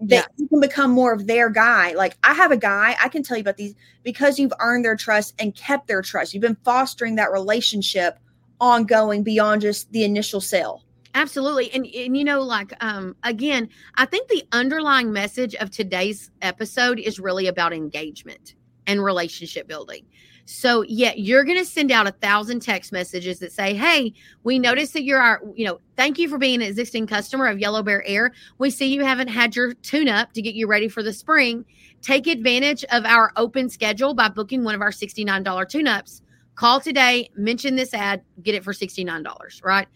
they 0.01 0.17
Yeah. 0.17 0.25
you 0.35 0.49
can 0.49 0.59
become 0.59 0.91
more 0.91 1.13
of 1.13 1.27
their 1.27 1.49
guy. 1.49 1.93
Like 1.93 2.17
I 2.25 2.33
have 2.33 2.51
a 2.51 2.57
guy, 2.57 2.97
I 3.01 3.07
can 3.07 3.23
tell 3.23 3.37
you 3.37 3.41
about 3.41 3.55
these 3.55 3.73
because 4.03 4.37
you've 4.37 4.53
earned 4.59 4.83
their 4.83 4.97
trust 4.97 5.33
and 5.39 5.55
kept 5.55 5.87
their 5.87 6.01
trust. 6.01 6.33
You've 6.33 6.41
been 6.41 6.57
fostering 6.65 7.15
that 7.15 7.31
relationship 7.31 8.19
ongoing 8.59 9.23
beyond 9.23 9.61
just 9.61 9.89
the 9.93 10.03
initial 10.03 10.41
sale. 10.41 10.83
Absolutely. 11.15 11.71
And 11.71 11.85
and 11.85 12.15
you 12.17 12.25
know, 12.25 12.41
like 12.41 12.73
um 12.81 13.15
again, 13.23 13.69
I 13.95 14.05
think 14.05 14.27
the 14.27 14.43
underlying 14.51 15.13
message 15.13 15.55
of 15.55 15.71
today's 15.71 16.29
episode 16.41 16.99
is 16.99 17.19
really 17.19 17.47
about 17.47 17.73
engagement 17.73 18.55
and 18.85 19.01
relationship 19.03 19.65
building. 19.65 20.05
So 20.43 20.83
yeah, 20.83 21.13
you're 21.15 21.45
gonna 21.45 21.63
send 21.63 21.89
out 21.89 22.05
a 22.05 22.11
thousand 22.11 22.59
text 22.59 22.91
messages 22.91 23.39
that 23.39 23.53
say, 23.53 23.73
Hey, 23.73 24.13
we 24.43 24.59
noticed 24.59 24.91
that 24.91 25.05
you're 25.05 25.21
our, 25.21 25.41
you 25.55 25.65
know, 25.65 25.79
thank 25.95 26.19
you 26.19 26.27
for 26.27 26.37
being 26.37 26.61
an 26.61 26.67
existing 26.67 27.07
customer 27.07 27.47
of 27.47 27.59
Yellow 27.59 27.81
Bear 27.81 28.05
Air. 28.05 28.33
We 28.57 28.69
see 28.69 28.93
you 28.93 29.05
haven't 29.05 29.29
had 29.29 29.55
your 29.55 29.73
tune 29.73 30.09
up 30.09 30.33
to 30.33 30.41
get 30.41 30.53
you 30.53 30.67
ready 30.67 30.89
for 30.89 31.01
the 31.01 31.13
spring. 31.13 31.63
Take 32.01 32.27
advantage 32.27 32.83
of 32.91 33.05
our 33.05 33.31
open 33.37 33.69
schedule 33.69 34.13
by 34.13 34.27
booking 34.27 34.65
one 34.65 34.75
of 34.75 34.81
our 34.81 34.91
$69 34.91 35.69
tune 35.69 35.87
ups. 35.87 36.21
Call 36.55 36.81
today, 36.81 37.29
mention 37.37 37.77
this 37.77 37.93
ad, 37.93 38.21
get 38.43 38.53
it 38.53 38.65
for 38.65 38.73
$69, 38.73 39.63
right? 39.63 39.87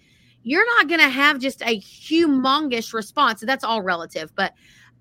You're 0.44 0.66
not 0.78 0.88
going 0.88 1.02
to 1.02 1.10
have 1.10 1.40
just 1.40 1.62
a 1.62 1.80
humongous 1.82 2.94
response. 2.94 3.42
That's 3.42 3.64
all 3.64 3.82
relative. 3.82 4.32
But 4.36 4.54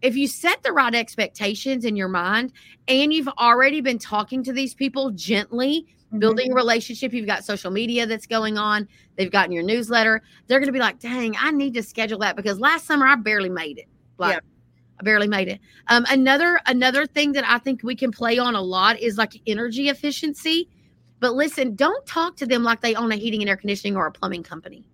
if 0.03 0.17
you 0.17 0.29
set 0.29 0.63
the 0.63 0.73
right 0.73 0.95
expectations 0.95 1.85
in 1.85 1.97
your 1.97 2.09
mind 2.09 2.53
and 2.87 3.13
you've 3.13 3.29
already 3.29 3.81
been 3.81 3.99
talking 3.99 4.43
to 4.45 4.53
these 4.53 4.75
people 4.75 5.11
gently, 5.11 5.87
Mm-hmm. 6.09 6.21
building 6.21 6.53
a 6.53 6.55
relationship, 6.55 7.13
you've 7.13 7.27
got 7.27 7.45
social 7.45 7.71
media 7.71 8.07
that's 8.07 8.27
going 8.27 8.57
on, 8.57 8.89
they've 9.17 9.31
gotten 9.31 9.53
your 9.53 9.63
newsletter, 9.63 10.23
they're 10.47 10.59
going 10.59 10.69
to 10.69 10.73
be 10.73 10.79
like, 10.79 10.99
dang, 11.01 11.37
I 11.39 11.51
need 11.51 11.75
to 11.75 11.83
schedule 11.83 12.19
that 12.21 12.35
because 12.35 12.59
last 12.59 12.87
summer 12.87 13.07
I 13.07 13.15
barely 13.15 13.51
made 13.51 13.77
it. 13.77 13.89
Like, 14.17 14.37
Yeah. 14.37 14.41
I 14.99 15.03
barely 15.05 15.29
made 15.29 15.49
it. 15.49 15.61
Um, 15.89 16.07
another 16.09 16.61
another 16.65 17.05
thing 17.07 17.33
that 17.33 17.45
I 17.47 17.59
think 17.59 17.83
we 17.83 17.95
can 17.95 18.11
play 18.11 18.39
on 18.39 18.55
a 18.55 18.63
lot 18.63 18.99
is 18.99 19.19
like 19.19 19.39
energy 19.47 19.91
efficiency. 19.91 20.71
But 21.21 21.35
listen, 21.35 21.75
don't 21.75 22.07
talk 22.07 22.37
to 22.37 22.47
them 22.47 22.65
like 22.65 22.81
they 22.81 22.95
own 22.95 23.13
a 23.13 23.17
heating 23.17 23.43
and 23.43 23.51
air 23.51 23.59
conditioning 23.59 23.95
or 23.95 24.07
a 24.07 24.11
plumbing 24.11 24.45
company 24.45 24.85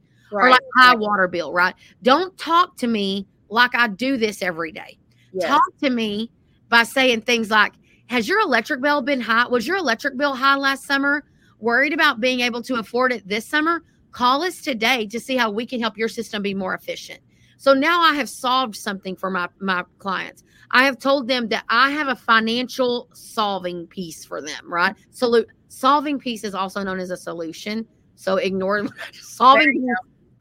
or 0.43 0.50
like 0.50 0.61
high 0.76 0.95
water 0.95 1.29
bill, 1.29 1.53
right? 1.53 1.75
Don't 2.03 2.37
talk 2.38 2.76
to 2.79 2.87
me 2.87 3.26
like 3.49 3.75
I 3.75 3.88
do 3.88 4.17
this 4.17 4.43
every 4.43 4.73
day. 4.73 4.99
Yes. 5.33 5.49
Talk 5.49 5.79
to 5.83 5.91
me 5.91 6.31
by 6.69 6.83
saying 6.83 7.23
things 7.23 7.50
like, 7.50 7.73
Has 8.07 8.29
your 8.29 8.41
electric 8.41 8.81
bill 8.81 9.03
been 9.03 9.21
high? 9.21 9.47
Was 9.47 9.67
your 9.67 9.76
electric 9.76 10.17
bill 10.17 10.35
high 10.35 10.57
last 10.57 10.85
summer? 10.85 11.25
Worried 11.61 11.93
about 11.93 12.21
being 12.21 12.41
able 12.41 12.62
to 12.62 12.75
afford 12.76 13.12
it 13.12 13.26
this 13.26 13.47
summer? 13.47 13.83
Call 14.12 14.43
us 14.43 14.61
today 14.61 15.07
to 15.07 15.19
see 15.19 15.37
how 15.37 15.50
we 15.50 15.67
can 15.67 15.81
help 15.81 15.97
your 15.97 16.09
system 16.09 16.43
be 16.43 16.55
more 16.55 16.75
efficient. 16.75 17.21
So 17.57 17.73
now 17.73 18.00
I 18.00 18.14
have 18.14 18.29
solved 18.29 18.76
something 18.76 19.17
for 19.17 19.31
my, 19.31 19.49
my 19.61 19.85
clients. 19.99 20.45
I 20.71 20.85
have 20.85 20.99
told 20.99 21.29
them 21.29 21.49
that 21.49 21.64
I 21.69 21.91
have 21.91 22.09
a 22.09 22.17
financial 22.17 23.09
solving 23.14 23.87
piece 23.87 24.25
for 24.25 24.43
them, 24.43 24.71
right? 24.71 24.95
Solu- 25.12 25.47
solving 25.69 26.19
piece 26.19 26.45
is 26.45 26.55
also 26.55 26.83
known 26.83 26.99
as 26.99 27.11
a 27.11 27.17
solution. 27.17 27.87
So 28.17 28.37
ignore 28.37 28.87
solving 29.12 29.73
piece 29.73 29.97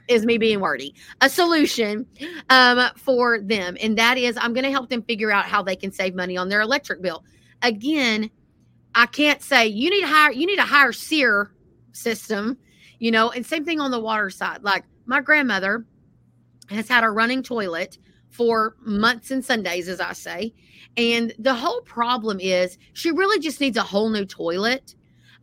is 0.08 0.26
me 0.26 0.38
being 0.38 0.60
wordy. 0.60 0.94
A 1.22 1.30
solution 1.30 2.06
um, 2.50 2.90
for 2.96 3.40
them, 3.40 3.78
and 3.82 3.98
that 3.98 4.18
is 4.18 4.38
I'm 4.38 4.54
going 4.54 4.66
to 4.66 4.72
help 4.72 4.90
them 4.90 5.02
figure 5.04 5.32
out 5.32 5.46
how 5.46 5.64
they 5.64 5.76
can 5.76 5.92
save 5.92 6.16
money 6.16 6.38
on 6.38 6.50
their 6.50 6.62
electric 6.62 7.02
bill. 7.02 7.24
Again, 7.62 8.30
I 8.96 9.06
can't 9.06 9.42
say 9.42 9.68
you 9.68 9.90
need 9.90 10.04
hire 10.04 10.32
you 10.32 10.46
need 10.46 10.60
a 10.60 10.64
higher 10.64 10.92
SEER 10.92 11.52
system, 11.94 12.58
you 13.00 13.12
know, 13.12 13.32
and 13.32 13.46
same 13.46 13.66
thing 13.66 13.80
on 13.80 13.92
the 13.92 14.00
water 14.00 14.30
side. 14.30 14.64
Like 14.64 14.84
my 15.06 15.22
grandmother 15.22 15.86
has 16.70 16.88
had 16.88 17.04
a 17.04 17.10
running 17.10 17.44
toilet 17.44 17.98
for 18.30 18.76
months 18.82 19.32
and 19.32 19.44
Sundays, 19.46 19.88
as 19.88 20.00
I 20.00 20.14
say. 20.14 20.54
And 20.98 21.34
the 21.40 21.54
whole 21.54 21.82
problem 21.82 22.40
is 22.40 22.78
she 22.94 23.12
really 23.12 23.40
just 23.40 23.60
needs 23.60 23.78
a 23.78 23.84
whole 23.84 24.10
new 24.10 24.26
toilet. 24.26 24.96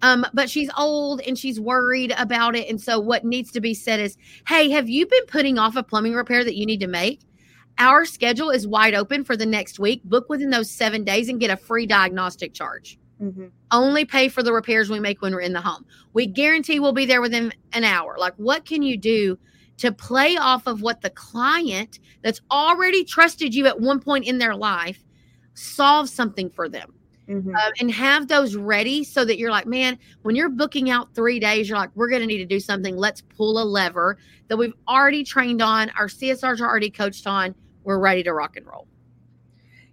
Um, 0.02 0.24
but 0.32 0.48
she's 0.48 0.70
old 0.78 1.20
and 1.20 1.38
she's 1.38 1.60
worried 1.60 2.14
about 2.16 2.56
it. 2.56 2.68
And 2.68 2.80
so 2.80 2.98
what 2.98 3.24
needs 3.24 3.50
to 3.52 3.60
be 3.60 3.74
said 3.74 4.00
is, 4.00 4.16
hey, 4.48 4.70
have 4.70 4.88
you 4.88 5.06
been 5.06 5.26
putting 5.26 5.58
off 5.58 5.76
a 5.76 5.82
plumbing 5.82 6.14
repair 6.14 6.42
that 6.44 6.56
you 6.56 6.64
need 6.64 6.80
to 6.80 6.86
make? 6.86 7.20
Our 7.78 8.04
schedule 8.04 8.50
is 8.50 8.66
wide 8.66 8.94
open 8.94 9.24
for 9.24 9.36
the 9.36 9.46
next 9.46 9.78
week. 9.78 10.02
Book 10.04 10.28
within 10.28 10.50
those 10.50 10.70
seven 10.70 11.04
days 11.04 11.28
and 11.28 11.40
get 11.40 11.50
a 11.50 11.56
free 11.56 11.86
diagnostic 11.86 12.54
charge 12.54 12.98
Mhm. 13.22 13.50
only 13.70 14.06
pay 14.06 14.28
for 14.28 14.42
the 14.42 14.52
repairs 14.52 14.88
we 14.88 14.98
make 15.00 15.20
when 15.20 15.34
we're 15.34 15.40
in 15.40 15.52
the 15.52 15.60
home. 15.60 15.84
We 16.14 16.26
guarantee 16.26 16.80
we'll 16.80 16.92
be 16.92 17.04
there 17.06 17.20
within 17.20 17.52
an 17.72 17.84
hour. 17.84 18.16
Like, 18.18 18.34
what 18.36 18.64
can 18.64 18.82
you 18.82 18.96
do 18.96 19.38
to 19.78 19.92
play 19.92 20.36
off 20.38 20.66
of 20.66 20.80
what 20.82 21.02
the 21.02 21.10
client 21.10 22.00
that's 22.22 22.40
already 22.50 23.04
trusted 23.04 23.54
you 23.54 23.66
at 23.66 23.80
one 23.80 24.00
point 24.00 24.26
in 24.26 24.38
their 24.38 24.56
life 24.56 25.04
solve 25.54 26.08
something 26.08 26.48
for 26.48 26.68
them? 26.68 26.94
Mhm. 27.30 27.54
Um, 27.54 27.72
and 27.78 27.92
have 27.92 28.26
those 28.26 28.56
ready 28.56 29.04
so 29.04 29.24
that 29.24 29.38
you're 29.38 29.52
like, 29.52 29.66
man, 29.66 29.96
when 30.22 30.34
you're 30.34 30.48
booking 30.48 30.90
out 30.90 31.14
three 31.14 31.38
days, 31.38 31.68
you're 31.68 31.78
like, 31.78 31.90
we're 31.94 32.08
going 32.08 32.22
to 32.22 32.26
need 32.26 32.38
to 32.38 32.44
do 32.44 32.58
something. 32.58 32.96
Let's 32.96 33.20
pull 33.20 33.62
a 33.62 33.64
lever 33.64 34.18
that 34.48 34.56
we've 34.56 34.74
already 34.88 35.22
trained 35.22 35.62
on, 35.62 35.90
our 35.90 36.08
CSRs 36.08 36.60
are 36.60 36.68
already 36.68 36.90
coached 36.90 37.28
on. 37.28 37.54
We're 37.84 38.00
ready 38.00 38.24
to 38.24 38.32
rock 38.34 38.56
and 38.56 38.66
roll. 38.66 38.88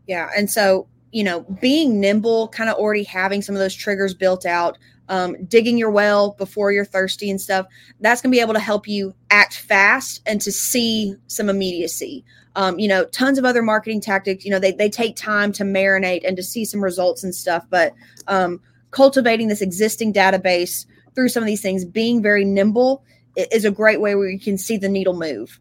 Yeah. 0.08 0.30
And 0.36 0.50
so, 0.50 0.88
you 1.12 1.24
know, 1.24 1.42
being 1.62 2.00
nimble, 2.00 2.48
kind 2.48 2.70
of 2.72 2.78
already 2.78 3.04
having 3.04 3.44
some 3.44 3.54
of 3.54 3.60
those 3.60 3.76
triggers 3.76 4.16
built 4.16 4.46
out, 4.46 4.80
um, 5.10 5.36
digging 5.46 5.78
your 5.78 5.92
well 5.92 6.32
before 6.32 6.72
you're 6.72 6.86
thirsty 6.86 7.30
and 7.30 7.40
stuff, 7.40 7.66
that's 8.00 8.22
going 8.22 8.32
to 8.32 8.36
be 8.36 8.42
able 8.42 8.54
to 8.54 8.60
help 8.60 8.88
you 8.88 9.14
act 9.30 9.58
fast 9.58 10.22
and 10.26 10.42
to 10.42 10.52
see 10.52 11.16
some 11.28 11.50
immediacy. 11.50 12.26
Um, 12.56 12.80
you 12.80 12.88
know, 12.88 13.06
tons 13.06 13.38
of 13.38 13.46
other 13.46 13.62
marketing 13.62 14.02
tactics, 14.02 14.44
you 14.44 14.52
know, 14.52 14.60
they, 14.60 14.72
they 14.72 14.90
take 14.90 15.16
time 15.16 15.52
to 15.54 15.64
marinate 15.64 16.28
and 16.28 16.36
to 16.38 16.44
see 16.44 16.66
some 16.66 16.84
results 16.84 17.24
and 17.24 17.34
stuff. 17.34 17.66
But 17.70 17.94
um, 18.28 18.60
cultivating 18.92 19.48
this 19.48 19.62
existing 19.62 20.14
database 20.14 20.86
through 21.14 21.30
some 21.30 21.44
of 21.44 21.48
these 21.48 21.62
things, 21.62 21.86
being 21.86 22.22
very 22.22 22.44
nimble 22.44 23.04
is 23.36 23.66
a 23.66 23.72
great 23.72 24.02
way 24.02 24.16
where 24.16 24.30
you 24.30 24.40
can 24.40 24.58
see 24.58 24.78
the 24.78 24.90
needle 24.90 25.14
move. 25.14 25.60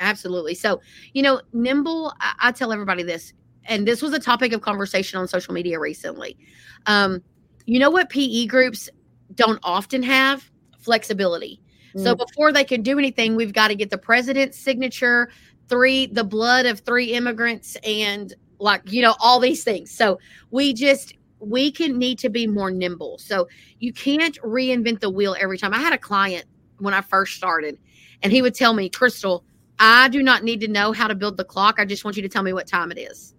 Absolutely. 0.00 0.54
So, 0.54 0.80
you 1.12 1.22
know, 1.22 1.40
nimble, 1.52 2.12
I, 2.20 2.34
I 2.40 2.52
tell 2.52 2.72
everybody 2.72 3.04
this, 3.04 3.32
and 3.64 3.86
this 3.86 4.02
was 4.02 4.12
a 4.12 4.18
topic 4.18 4.52
of 4.52 4.60
conversation 4.60 5.20
on 5.20 5.28
social 5.28 5.54
media 5.54 5.78
recently. 5.78 6.36
Um, 6.86 7.22
you 7.72 7.78
know 7.78 7.90
what 7.90 8.10
PE 8.10 8.46
groups 8.46 8.90
don't 9.34 9.58
often 9.62 10.02
have? 10.02 10.50
Flexibility. 10.78 11.58
So 11.96 12.14
Mm. 12.14 12.18
before 12.26 12.52
they 12.52 12.64
can 12.64 12.82
do 12.82 12.98
anything, 12.98 13.34
we've 13.34 13.52
got 13.52 13.68
to 13.68 13.74
get 13.74 13.88
the 13.88 13.96
president's 13.98 14.58
signature, 14.58 15.30
three, 15.68 16.06
the 16.06 16.24
blood 16.24 16.66
of 16.66 16.80
three 16.80 17.12
immigrants, 17.12 17.76
and 17.82 18.34
like, 18.58 18.82
you 18.92 19.00
know, 19.00 19.14
all 19.20 19.40
these 19.40 19.64
things. 19.64 19.90
So 19.90 20.18
we 20.50 20.74
just, 20.74 21.14
we 21.38 21.70
can 21.70 21.98
need 21.98 22.18
to 22.18 22.28
be 22.28 22.46
more 22.46 22.70
nimble. 22.70 23.16
So 23.18 23.48
you 23.78 23.92
can't 23.92 24.38
reinvent 24.42 25.00
the 25.00 25.10
wheel 25.10 25.34
every 25.40 25.56
time. 25.56 25.72
I 25.72 25.78
had 25.78 25.94
a 25.94 25.98
client 25.98 26.44
when 26.78 26.92
I 26.92 27.00
first 27.00 27.36
started, 27.36 27.78
and 28.22 28.32
he 28.32 28.42
would 28.42 28.54
tell 28.54 28.74
me, 28.74 28.90
Crystal, 28.90 29.44
I 29.78 30.08
do 30.08 30.22
not 30.22 30.44
need 30.44 30.60
to 30.60 30.68
know 30.68 30.92
how 30.92 31.08
to 31.08 31.14
build 31.14 31.38
the 31.38 31.44
clock. 31.44 31.76
I 31.78 31.86
just 31.86 32.04
want 32.04 32.16
you 32.16 32.22
to 32.22 32.28
tell 32.28 32.42
me 32.42 32.52
what 32.52 32.66
time 32.66 32.92
it 32.92 32.98
is. 32.98 33.34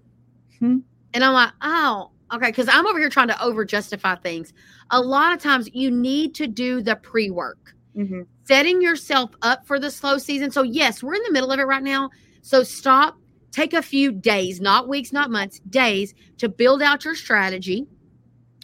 Hmm. 0.57 0.79
And 1.13 1.23
I'm 1.23 1.33
like, 1.33 1.51
oh, 1.61 2.09
okay. 2.33 2.47
Because 2.49 2.67
I'm 2.69 2.85
over 2.85 2.99
here 2.99 3.09
trying 3.09 3.29
to 3.29 3.41
over 3.43 3.63
justify 3.65 4.15
things. 4.15 4.53
A 4.91 4.99
lot 5.01 5.33
of 5.33 5.39
times 5.41 5.69
you 5.73 5.89
need 5.91 6.35
to 6.35 6.47
do 6.47 6.81
the 6.81 6.95
pre 6.95 7.29
work 7.29 7.75
Mhm. 7.97 8.25
setting 8.45 8.81
yourself 8.81 9.31
up 9.41 9.65
for 9.67 9.79
the 9.79 9.91
slow 9.91 10.17
season. 10.17 10.51
So, 10.51 10.63
yes, 10.63 11.03
we're 11.03 11.15
in 11.15 11.23
the 11.23 11.31
middle 11.31 11.51
of 11.51 11.59
it 11.59 11.63
right 11.63 11.83
now. 11.83 12.09
So, 12.41 12.63
stop, 12.63 13.17
take 13.51 13.73
a 13.73 13.81
few 13.81 14.11
days, 14.11 14.59
not 14.59 14.89
weeks, 14.89 15.13
not 15.13 15.29
months, 15.29 15.59
days 15.69 16.13
to 16.39 16.49
build 16.49 16.81
out 16.81 17.05
your 17.05 17.15
strategy, 17.15 17.85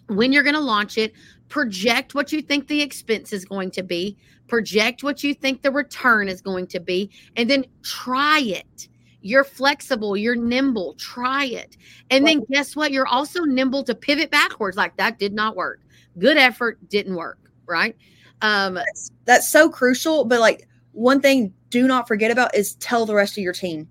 when 0.07 0.33
you're 0.33 0.43
going 0.43 0.55
to 0.55 0.59
launch 0.61 0.97
it, 0.97 1.13
project 1.47 2.15
what 2.15 2.31
you 2.31 2.41
think 2.41 2.67
the 2.67 2.81
expense 2.81 3.31
is 3.31 3.45
going 3.45 3.71
to 3.71 3.83
be, 3.83 4.17
project 4.47 5.03
what 5.03 5.23
you 5.23 5.33
think 5.33 5.61
the 5.61 5.71
return 5.71 6.27
is 6.27 6.41
going 6.41 6.65
to 6.67 6.79
be, 6.79 7.09
and 7.35 7.49
then 7.49 7.65
try 7.83 8.39
it. 8.39 8.89
You're 9.21 9.43
flexible, 9.43 10.15
you're 10.15 10.35
nimble, 10.35 10.95
try 10.95 11.45
it. 11.45 11.75
And 12.09 12.25
then 12.25 12.45
guess 12.49 12.75
what? 12.75 12.91
You're 12.91 13.07
also 13.07 13.43
nimble 13.43 13.83
to 13.83 13.95
pivot 13.95 14.31
backwards. 14.31 14.77
Like 14.77 14.95
that 14.97 15.19
did 15.19 15.33
not 15.33 15.55
work. 15.55 15.81
Good 16.17 16.37
effort 16.37 16.77
didn't 16.89 17.15
work, 17.15 17.39
right? 17.65 17.95
Um, 18.41 18.75
that's, 18.75 19.11
that's 19.25 19.51
so 19.51 19.69
crucial. 19.69 20.23
But 20.25 20.39
like 20.39 20.67
one 20.93 21.19
thing, 21.21 21.53
do 21.69 21.87
not 21.87 22.07
forget 22.07 22.31
about 22.31 22.55
is 22.55 22.75
tell 22.75 23.05
the 23.05 23.13
rest 23.13 23.37
of 23.37 23.43
your 23.43 23.53
team, 23.53 23.87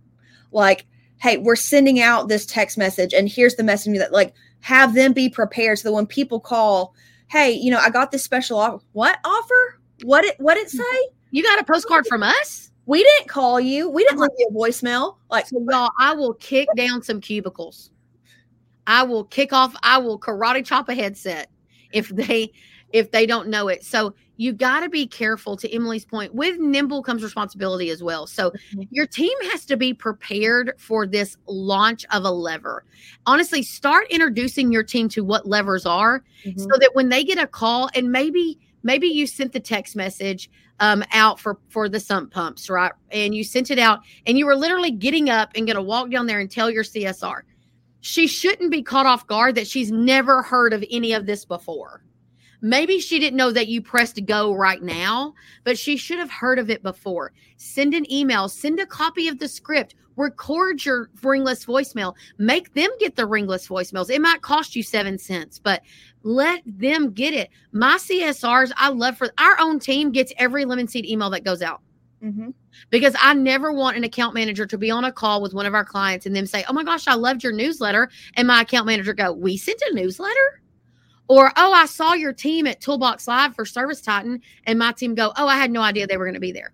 like, 0.51 0.87
hey, 1.19 1.37
we're 1.37 1.57
sending 1.57 2.01
out 2.01 2.29
this 2.29 2.47
text 2.47 2.79
message, 2.79 3.13
and 3.13 3.29
here's 3.29 3.57
the 3.57 3.63
message 3.63 3.99
that 3.99 4.13
like 4.13 4.35
have 4.61 4.95
them 4.95 5.13
be 5.13 5.29
prepared 5.29 5.79
so 5.79 5.89
that 5.89 5.95
when 5.95 6.07
people 6.07 6.41
call, 6.41 6.95
hey, 7.29 7.51
you 7.53 7.71
know, 7.71 7.79
I 7.79 7.91
got 7.91 8.11
this 8.11 8.25
special 8.25 8.59
offer. 8.59 8.83
What 8.93 9.19
offer? 9.25 9.81
What 10.03 10.25
it 10.25 10.37
what 10.39 10.57
it 10.57 10.71
say? 10.71 11.09
you 11.31 11.43
got 11.43 11.61
a 11.61 11.65
postcard 11.65 12.07
from 12.07 12.23
us? 12.23 12.71
We 12.89 13.05
didn't 13.05 13.29
call 13.29 13.61
you. 13.61 13.91
We 13.91 14.03
didn't 14.03 14.21
leave 14.21 14.31
you 14.39 14.49
a 14.51 14.53
voicemail. 14.53 15.17
Like, 15.31 15.47
So 15.47 15.63
y'all, 15.71 15.91
I 16.01 16.15
will 16.15 16.33
kick 16.35 16.69
down 16.75 17.03
some 17.03 17.21
cubicles. 17.21 17.91
I 18.87 19.03
will 19.03 19.25
kick 19.25 19.53
off. 19.53 19.77
I 19.83 19.99
will 19.99 20.19
karate 20.19 20.65
chop 20.65 20.89
a 20.89 20.95
headset 20.95 21.51
if 21.93 22.09
they 22.09 22.51
if 22.95 23.11
they 23.11 23.27
don't 23.27 23.49
know 23.49 23.69
it. 23.69 23.85
So 23.85 24.15
you 24.39 24.55
got 24.55 24.81
to 24.81 24.89
be 24.89 25.07
careful. 25.07 25.55
To 25.59 25.71
Emily's 25.71 26.07
point, 26.07 26.35
with 26.35 26.59
nimble 26.59 27.03
comes 27.03 27.23
responsibility 27.23 27.91
as 27.91 28.03
well. 28.03 28.27
So 28.27 28.53
Mhm. 28.75 28.89
your 28.91 29.07
team 29.07 29.37
has 29.51 29.67
to 29.67 29.77
be 29.77 29.93
prepared 29.93 30.73
for 30.79 31.07
this 31.07 31.37
launch 31.47 32.07
of 32.11 32.25
a 32.25 32.31
lever. 32.31 32.87
Honestly, 33.27 33.63
start 33.63 34.07
introducing 34.09 34.73
your 34.73 34.83
team 34.83 35.11
to 35.11 35.23
what 35.23 35.47
levers 35.47 35.85
are, 35.85 36.25
Mhm. 36.47 36.59
so 36.59 36.69
that 36.81 36.95
when 36.95 37.11
they 37.11 37.23
get 37.23 37.37
a 37.37 37.47
call 37.47 37.91
and 37.95 38.11
maybe 38.11 38.59
maybe 38.89 39.07
you 39.07 39.27
sent 39.27 39.53
the 39.53 39.61
text 39.61 39.95
message 39.95 40.51
um, 40.81 41.05
out 41.13 41.39
for 41.39 41.59
for 41.69 41.91
the 41.91 42.01
sump 42.01 42.33
pumps 42.33 42.71
right? 42.71 42.93
And 43.11 43.35
you 43.35 43.45
sent 43.45 43.71
it 43.71 43.79
out 43.79 44.01
and 44.27 44.39
you 44.39 44.47
were 44.47 44.57
literally 44.57 44.91
getting 44.91 45.29
up 45.29 45.51
and 45.55 45.67
going 45.67 45.77
to 45.77 45.83
walk 45.83 46.11
down 46.11 46.27
there 46.27 46.41
and 46.41 46.51
tell 46.51 46.71
your 46.71 46.85
csr 46.85 47.43
she 48.01 48.27
shouldn't 48.27 48.71
be 48.71 48.83
caught 48.83 49.07
off 49.07 49.27
guard 49.27 49.57
that 49.57 49.67
she's 49.67 49.93
never 49.93 50.41
heard 50.41 50.73
of 50.73 50.85
any 50.91 51.13
of 51.13 51.27
this 51.27 51.45
before. 51.45 52.03
Maybe 52.61 53.01
she 53.01 53.19
didn't 53.19 53.37
know 53.37 53.51
that 53.51 53.69
you 53.69 53.83
pressed 53.83 54.25
go 54.25 54.55
right 54.55 54.83
now 54.83 55.35
but 55.65 55.79
she 55.79 55.99
should 55.99 56.19
have 56.19 56.31
heard 56.31 56.59
of 56.59 56.71
it 56.71 56.83
before. 56.83 57.33
Send 57.59 57.93
an 57.93 58.11
email 58.11 58.49
send 58.49 58.81
a 58.81 58.87
copy 58.87 59.29
of 59.29 59.39
the 59.39 59.49
script 59.49 59.95
record 60.17 60.85
your 60.85 61.11
ringless 61.23 61.65
voicemail 61.65 62.15
make 62.39 62.75
them 62.75 62.91
get 62.99 63.17
the 63.17 63.27
ringless 63.27 63.69
voicemails. 63.69 64.11
It 64.11 64.21
might 64.21 64.43
cost 64.43 64.75
you 64.75 64.83
seven 64.83 65.19
cents 65.19 65.59
but 65.59 65.83
let 66.23 66.63
them 66.67 67.13
get 67.13 67.35
it. 67.35 67.51
My 67.73 67.97
CSRs, 67.97 68.73
I 68.77 68.89
love 68.89 69.17
for 69.17 69.31
our 69.39 69.59
own 69.61 69.79
team 69.79 70.11
gets 70.11 70.33
every 70.39 70.65
lemon 70.65 70.89
seed 70.89 71.07
email 71.07 71.31
that 71.31 71.45
goes 71.45 71.63
out 71.63 71.81
Mhm. 72.23 72.53
because 72.91 73.15
I 73.21 73.35
never 73.35 73.73
want 73.73 73.97
an 73.97 74.05
account 74.05 74.35
manager 74.35 74.67
to 74.67 74.79
be 74.79 74.91
on 74.91 75.05
a 75.05 75.13
call 75.13 75.41
with 75.41 75.55
one 75.55 75.67
of 75.67 75.75
our 75.75 75.85
clients 75.85 76.27
and 76.27 76.35
them 76.35 76.47
say, 76.47 76.65
"Oh 76.69 76.73
my 76.73 76.85
gosh, 76.85 77.07
I 77.07 77.15
loved 77.15 77.43
your 77.43 77.53
newsletter," 77.53 78.11
and 78.35 78.49
my 78.49 78.63
account 78.63 78.87
manager 78.87 79.13
go, 79.15 79.33
"We 79.33 79.57
sent 79.57 79.83
a 79.83 79.95
newsletter." 79.95 80.63
Or, 81.31 81.53
oh, 81.57 81.73
I 81.73 81.85
saw 81.85 82.15
your 82.15 82.33
team 82.33 82.67
at 82.67 82.81
Toolbox 82.81 83.29
Live 83.29 83.55
for 83.55 83.67
ServiceTitan, 83.67 84.41
and 84.65 84.79
my 84.79 84.93
team 84.93 85.15
go, 85.15 85.31
oh, 85.37 85.47
I 85.47 85.59
had 85.59 85.71
no 85.71 85.83
idea 85.83 86.07
they 86.07 86.17
were 86.17 86.25
going 86.25 86.33
to 86.33 86.41
be 86.41 86.53
there. 86.53 86.73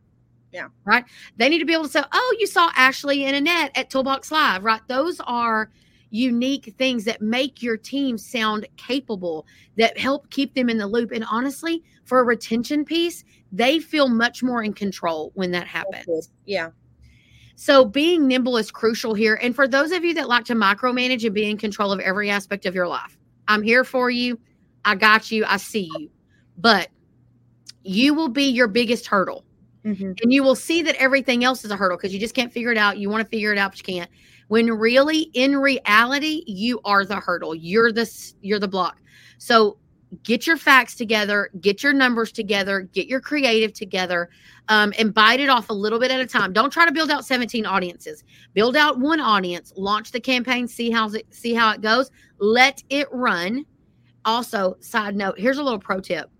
Yeah. 0.53 0.69
Right. 0.85 1.05
They 1.37 1.49
need 1.49 1.59
to 1.59 1.65
be 1.65 1.73
able 1.73 1.87
to 1.87 1.91
say, 1.91 2.05
oh, 2.13 2.37
you 2.39 2.47
saw 2.47 2.71
Ashley 2.77 3.25
and 3.25 3.35
Annette 3.35 3.73
at 3.75 3.91
Toolbox 3.91 4.31
Live. 4.31 4.63
Right. 4.63 4.81
Those 4.87 5.19
are 5.27 5.71
unique 6.15 6.73
things 6.79 7.05
that 7.05 7.21
make 7.21 7.61
your 7.61 7.77
team 7.77 8.17
sound 8.17 8.69
capable, 8.77 9.45
that 9.77 9.99
help 9.99 10.31
keep 10.31 10.55
them 10.55 10.71
in 10.71 10.79
the 10.79 10.87
loop. 10.87 11.11
And 11.11 11.25
honestly, 11.29 11.83
for 12.05 12.21
a 12.21 12.23
retention 12.23 12.85
piece, 12.85 13.25
they 13.51 13.81
feel 13.81 14.09
much 14.09 14.41
more 14.41 14.63
in 14.63 14.73
control 14.73 15.33
when 15.35 15.51
that 15.51 15.67
happens. 15.67 16.31
Yeah. 16.45 16.71
So 17.57 17.85
being 17.85 18.29
nimble 18.29 18.57
is 18.59 18.71
crucial 18.71 19.15
here. 19.15 19.41
And 19.43 19.57
for 19.57 19.67
those 19.67 19.91
of 19.91 20.05
you 20.05 20.15
that 20.15 20.29
like 20.29 20.45
to 20.45 20.55
micromanage 20.55 21.25
and 21.25 21.35
be 21.35 21.51
in 21.51 21.57
control 21.57 21.91
of 21.91 21.99
every 21.99 22.31
aspect 22.31 22.65
of 22.65 22.77
your 22.77 22.87
life, 22.87 23.19
I'm 23.49 23.63
here 23.63 23.83
for 23.83 24.09
you. 24.09 24.39
I 24.85 24.95
got 24.95 25.33
you. 25.33 25.45
I 25.45 25.57
see 25.57 25.91
you. 25.99 26.11
But 26.59 26.91
you 27.83 28.15
will 28.15 28.29
be 28.29 28.45
your 28.45 28.69
biggest 28.69 29.07
hurdle. 29.07 29.45
Mhm. 29.85 30.19
And 30.23 30.33
you 30.33 30.45
will 30.45 30.55
see 30.55 30.81
that 30.83 30.95
everything 30.95 31.43
else 31.43 31.65
is 31.65 31.73
a 31.73 31.77
hurdle 31.77 31.99
because 31.99 32.15
you 32.15 32.21
just 32.21 32.35
can't 32.35 32.53
figure 32.53 32.71
it 32.71 32.79
out. 32.79 32.99
You 32.99 33.11
want 33.11 33.23
to 33.23 33.29
figure 33.29 33.53
it 33.53 33.59
out, 33.59 33.73
but 33.73 33.79
you 33.79 33.95
can't. 33.95 34.11
When 34.55 34.71
really, 34.71 35.33
in 35.35 35.57
reality, 35.57 36.45
you 36.47 36.81
are 36.85 37.05
the 37.05 37.17
hurdle. 37.17 37.57
You're 37.57 37.91
the 37.91 38.09
you're 38.41 38.61
the 38.61 38.69
block. 38.69 39.01
So 39.39 39.79
get 40.23 40.47
your 40.47 40.57
facts 40.57 40.95
together, 40.95 41.51
get 41.61 41.83
your 41.83 41.93
numbers 41.93 42.31
together, 42.31 42.83
get 42.83 43.09
your 43.09 43.21
creative 43.21 43.73
together, 43.73 44.31
um, 44.69 44.93
and 44.97 45.13
bite 45.13 45.41
it 45.41 45.49
off 45.49 45.71
a 45.71 45.73
little 45.73 45.99
bit 45.99 46.13
at 46.13 46.21
a 46.21 46.27
time. 46.27 46.53
Don't 46.53 46.73
try 46.73 46.87
to 46.87 46.93
build 46.93 47.11
out 47.11 47.25
17 47.25 47.67
audiences. 47.67 48.23
Build 48.53 48.77
out 48.77 49.01
one 49.01 49.19
audience, 49.19 49.73
launch 49.75 50.13
the 50.13 50.21
campaign, 50.21 50.69
see 50.69 50.89
how 50.89 51.09
it 51.09 51.27
see 51.35 51.53
how 51.53 51.73
it 51.73 51.81
goes. 51.81 52.13
Let 52.39 52.81
it 52.91 53.09
run. 53.11 53.67
Also, 54.25 54.77
side 54.79 55.17
note, 55.17 55.37
here's 55.37 55.59
a 55.59 55.65
little 55.65 55.81
pro 55.81 55.99
tip. 55.99 56.31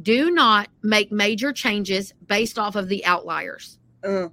Do 0.00 0.30
not 0.30 0.70
make 0.82 1.12
major 1.12 1.52
changes 1.52 2.14
based 2.26 2.58
off 2.58 2.74
of 2.74 2.88
the 2.88 3.04
outliers. 3.04 3.78
Uh, 4.02 4.28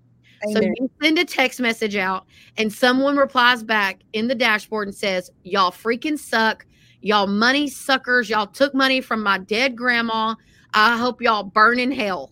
So 0.53 0.61
you 0.61 0.89
send 1.01 1.19
a 1.19 1.25
text 1.25 1.59
message 1.59 1.95
out 1.95 2.25
and 2.57 2.71
someone 2.71 3.17
replies 3.17 3.63
back 3.63 4.01
in 4.13 4.27
the 4.27 4.35
dashboard 4.35 4.87
and 4.87 4.95
says, 4.95 5.29
Y'all 5.43 5.71
freaking 5.71 6.17
suck. 6.17 6.65
Y'all 7.01 7.27
money 7.27 7.67
suckers. 7.69 8.29
Y'all 8.29 8.47
took 8.47 8.73
money 8.73 9.01
from 9.01 9.21
my 9.23 9.37
dead 9.37 9.75
grandma. 9.75 10.35
I 10.73 10.97
hope 10.97 11.21
y'all 11.21 11.43
burn 11.43 11.79
in 11.79 11.91
hell. 11.91 12.31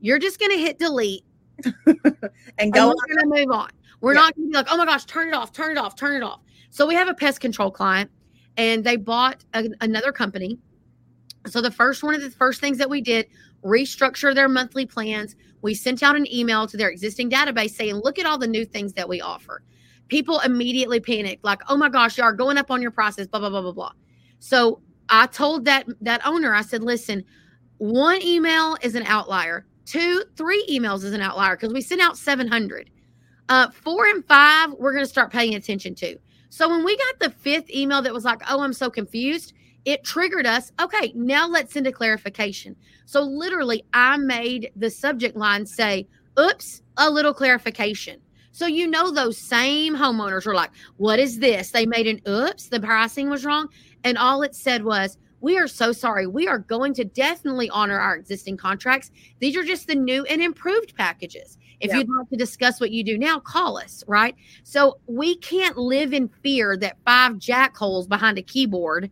You're 0.00 0.18
just 0.18 0.38
going 0.38 0.52
to 0.52 0.58
hit 0.58 0.78
delete 0.78 1.24
and 1.64 2.16
and 2.58 2.72
go 2.72 2.88
we're 2.88 3.14
going 3.14 3.30
to 3.32 3.46
move 3.46 3.50
on. 3.50 3.70
We're 4.00 4.14
Yeah. 4.14 4.20
not 4.20 4.36
going 4.36 4.48
to 4.48 4.50
be 4.52 4.56
like, 4.56 4.66
oh 4.70 4.76
my 4.76 4.84
gosh, 4.84 5.04
turn 5.06 5.28
it 5.28 5.34
off, 5.34 5.52
turn 5.52 5.72
it 5.72 5.78
off, 5.78 5.96
turn 5.96 6.16
it 6.16 6.22
off. 6.22 6.40
So 6.70 6.86
we 6.86 6.94
have 6.94 7.08
a 7.08 7.14
pest 7.14 7.40
control 7.40 7.70
client 7.70 8.10
and 8.56 8.84
they 8.84 8.96
bought 8.96 9.44
a, 9.54 9.68
another 9.80 10.12
company. 10.12 10.58
So 11.48 11.60
the 11.60 11.70
first 11.70 12.02
one 12.02 12.14
of 12.14 12.22
the 12.22 12.30
first 12.30 12.60
things 12.60 12.78
that 12.78 12.90
we 12.90 13.00
did, 13.00 13.26
restructure 13.64 14.34
their 14.34 14.48
monthly 14.48 14.86
plans. 14.86 15.36
We 15.62 15.74
sent 15.74 16.02
out 16.02 16.16
an 16.16 16.32
email 16.32 16.66
to 16.66 16.76
their 16.76 16.88
existing 16.88 17.30
database 17.30 17.70
saying, 17.70 17.96
look 17.96 18.18
at 18.18 18.26
all 18.26 18.38
the 18.38 18.46
new 18.46 18.64
things 18.64 18.92
that 18.94 19.08
we 19.08 19.20
offer. 19.20 19.62
People 20.08 20.40
immediately 20.40 21.00
panicked, 21.00 21.42
like, 21.44 21.60
oh 21.68 21.76
my 21.76 21.88
gosh, 21.88 22.18
you 22.18 22.24
are 22.24 22.32
going 22.32 22.58
up 22.58 22.70
on 22.70 22.80
your 22.80 22.92
prices, 22.92 23.26
blah, 23.26 23.40
blah, 23.40 23.50
blah, 23.50 23.62
blah, 23.62 23.72
blah. 23.72 23.92
So 24.38 24.80
I 25.08 25.26
told 25.26 25.64
that 25.64 25.86
that 26.00 26.24
owner, 26.24 26.54
I 26.54 26.62
said, 26.62 26.82
listen, 26.82 27.24
one 27.78 28.22
email 28.22 28.76
is 28.82 28.94
an 28.94 29.02
outlier. 29.04 29.66
Two, 29.84 30.24
three 30.36 30.64
emails 30.70 31.04
is 31.04 31.12
an 31.12 31.20
outlier 31.20 31.56
because 31.56 31.72
we 31.72 31.80
sent 31.80 32.00
out 32.00 32.16
700. 32.16 32.90
Uh, 33.48 33.70
four 33.70 34.06
and 34.06 34.24
five, 34.26 34.72
we're 34.72 34.92
going 34.92 35.04
to 35.04 35.10
start 35.10 35.32
paying 35.32 35.54
attention 35.54 35.94
to. 35.96 36.16
So 36.50 36.68
when 36.68 36.84
we 36.84 36.96
got 36.96 37.18
the 37.20 37.30
fifth 37.30 37.70
email 37.70 38.02
that 38.02 38.12
was 38.12 38.24
like, 38.24 38.42
oh, 38.48 38.60
I'm 38.60 38.72
so 38.72 38.90
confused, 38.90 39.52
it 39.86 40.04
triggered 40.04 40.46
us. 40.46 40.72
Okay, 40.80 41.12
now 41.14 41.48
let's 41.48 41.72
send 41.72 41.86
a 41.86 41.92
clarification. 41.92 42.76
So 43.06 43.22
literally, 43.22 43.84
I 43.94 44.18
made 44.18 44.72
the 44.76 44.90
subject 44.90 45.36
line 45.36 45.64
say, 45.64 46.08
oops, 46.38 46.82
a 46.98 47.08
little 47.08 47.32
clarification. 47.32 48.20
So 48.50 48.66
you 48.66 48.86
know 48.88 49.12
those 49.12 49.38
same 49.38 49.96
homeowners 49.96 50.44
were 50.44 50.54
like, 50.54 50.70
what 50.96 51.18
is 51.18 51.38
this? 51.38 51.70
They 51.70 51.86
made 51.86 52.08
an 52.08 52.20
oops, 52.28 52.68
the 52.68 52.80
pricing 52.80 53.30
was 53.30 53.44
wrong. 53.44 53.68
And 54.02 54.18
all 54.18 54.42
it 54.42 54.54
said 54.54 54.84
was, 54.84 55.18
we 55.40 55.56
are 55.58 55.68
so 55.68 55.92
sorry. 55.92 56.26
We 56.26 56.48
are 56.48 56.58
going 56.58 56.94
to 56.94 57.04
definitely 57.04 57.70
honor 57.70 57.98
our 57.98 58.16
existing 58.16 58.56
contracts. 58.56 59.10
These 59.38 59.56
are 59.56 59.62
just 59.62 59.86
the 59.86 59.94
new 59.94 60.24
and 60.24 60.42
improved 60.42 60.96
packages. 60.96 61.58
If 61.78 61.90
Yeah. 61.90 61.98
you'd 61.98 62.08
like 62.08 62.28
to 62.30 62.36
discuss 62.36 62.80
what 62.80 62.90
you 62.90 63.04
do 63.04 63.18
now, 63.18 63.38
call 63.38 63.78
us, 63.78 64.02
right? 64.08 64.34
So 64.64 64.98
we 65.06 65.36
can't 65.36 65.76
live 65.76 66.12
in 66.12 66.28
fear 66.42 66.76
that 66.78 66.96
five 67.04 67.34
jackholes 67.34 68.08
behind 68.08 68.38
a 68.38 68.42
keyboard 68.42 69.10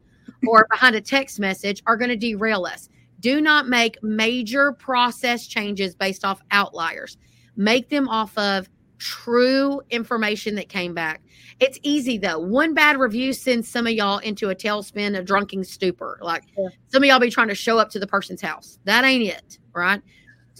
or 0.48 0.66
behind 0.70 0.96
a 0.96 1.00
text 1.00 1.40
message 1.40 1.82
are 1.86 1.96
going 1.96 2.10
to 2.10 2.16
derail 2.16 2.64
us. 2.66 2.88
Do 3.20 3.40
not 3.40 3.68
make 3.68 3.96
major 4.02 4.72
process 4.72 5.46
changes 5.46 5.94
based 5.94 6.24
off 6.24 6.40
outliers. 6.50 7.16
Make 7.56 7.88
them 7.88 8.08
off 8.08 8.36
of 8.36 8.68
true 8.98 9.80
information 9.90 10.54
that 10.54 10.68
came 10.68 10.94
back. 10.94 11.22
It's 11.60 11.78
easy 11.82 12.18
though. 12.18 12.38
One 12.38 12.74
bad 12.74 12.98
review 12.98 13.32
sends 13.32 13.68
some 13.68 13.86
of 13.86 13.92
y'all 13.92 14.18
into 14.18 14.50
a 14.50 14.54
tailspin, 14.54 15.18
a 15.18 15.22
drunken 15.22 15.64
stupor. 15.64 16.18
Like 16.22 16.44
Yeah. 16.56 16.68
some 16.88 17.02
of 17.02 17.08
y'all 17.08 17.18
be 17.18 17.30
trying 17.30 17.48
to 17.48 17.54
show 17.54 17.78
up 17.78 17.90
to 17.90 17.98
the 17.98 18.06
person's 18.06 18.40
house. 18.40 18.78
That 18.84 19.04
ain't 19.04 19.24
it, 19.28 19.58
right? 19.74 20.00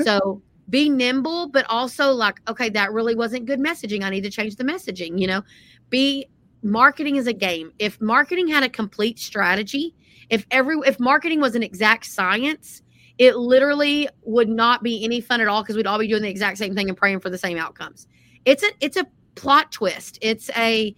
So 0.02 0.42
be 0.70 0.88
nimble, 0.88 1.46
but 1.50 1.64
also 1.68 2.10
like, 2.10 2.40
okay, 2.48 2.68
that 2.70 2.92
really 2.92 3.14
wasn't 3.14 3.46
good 3.46 3.60
messaging. 3.60 4.02
I 4.02 4.10
need 4.10 4.24
to 4.24 4.30
change 4.30 4.56
the 4.56 4.64
messaging. 4.64 5.20
You 5.20 5.28
know, 5.28 5.42
be 5.88 6.26
marketing 6.64 7.16
is 7.16 7.26
a 7.26 7.32
game. 7.32 7.72
If 7.78 8.00
marketing 8.00 8.48
had 8.48 8.64
a 8.64 8.68
complete 8.68 9.18
strategy, 9.18 9.94
if 10.30 10.46
every 10.50 10.76
if 10.86 10.98
marketing 10.98 11.40
was 11.40 11.54
an 11.54 11.62
exact 11.62 12.06
science, 12.06 12.82
it 13.18 13.36
literally 13.36 14.08
would 14.22 14.48
not 14.48 14.82
be 14.82 15.04
any 15.04 15.20
fun 15.20 15.40
at 15.40 15.48
all 15.48 15.62
because 15.62 15.76
we'd 15.76 15.86
all 15.86 15.98
be 15.98 16.08
doing 16.08 16.22
the 16.22 16.28
exact 16.28 16.58
same 16.58 16.74
thing 16.74 16.88
and 16.88 16.96
praying 16.96 17.20
for 17.20 17.30
the 17.30 17.38
same 17.38 17.58
outcomes. 17.58 18.08
It's 18.44 18.62
a 18.62 18.70
it's 18.80 18.96
a 18.96 19.06
plot 19.34 19.70
twist. 19.70 20.18
It's 20.22 20.50
a 20.56 20.94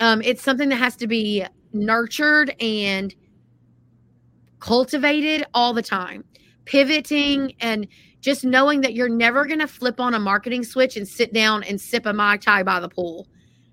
um, 0.00 0.22
it's 0.22 0.42
something 0.42 0.70
that 0.70 0.76
has 0.76 0.96
to 0.96 1.06
be 1.06 1.44
nurtured 1.72 2.54
and 2.60 3.14
cultivated 4.58 5.46
all 5.54 5.72
the 5.72 5.82
time. 5.82 6.24
Pivoting 6.64 7.54
and 7.60 7.86
just 8.20 8.44
knowing 8.44 8.82
that 8.82 8.94
you're 8.94 9.08
never 9.08 9.46
going 9.46 9.58
to 9.60 9.66
flip 9.66 9.98
on 9.98 10.14
a 10.14 10.18
marketing 10.18 10.62
switch 10.62 10.96
and 10.96 11.08
sit 11.08 11.32
down 11.32 11.62
and 11.64 11.80
sip 11.80 12.06
a 12.06 12.12
mai 12.12 12.36
tai 12.36 12.62
by 12.62 12.78
the 12.78 12.88
pool. 12.88 13.26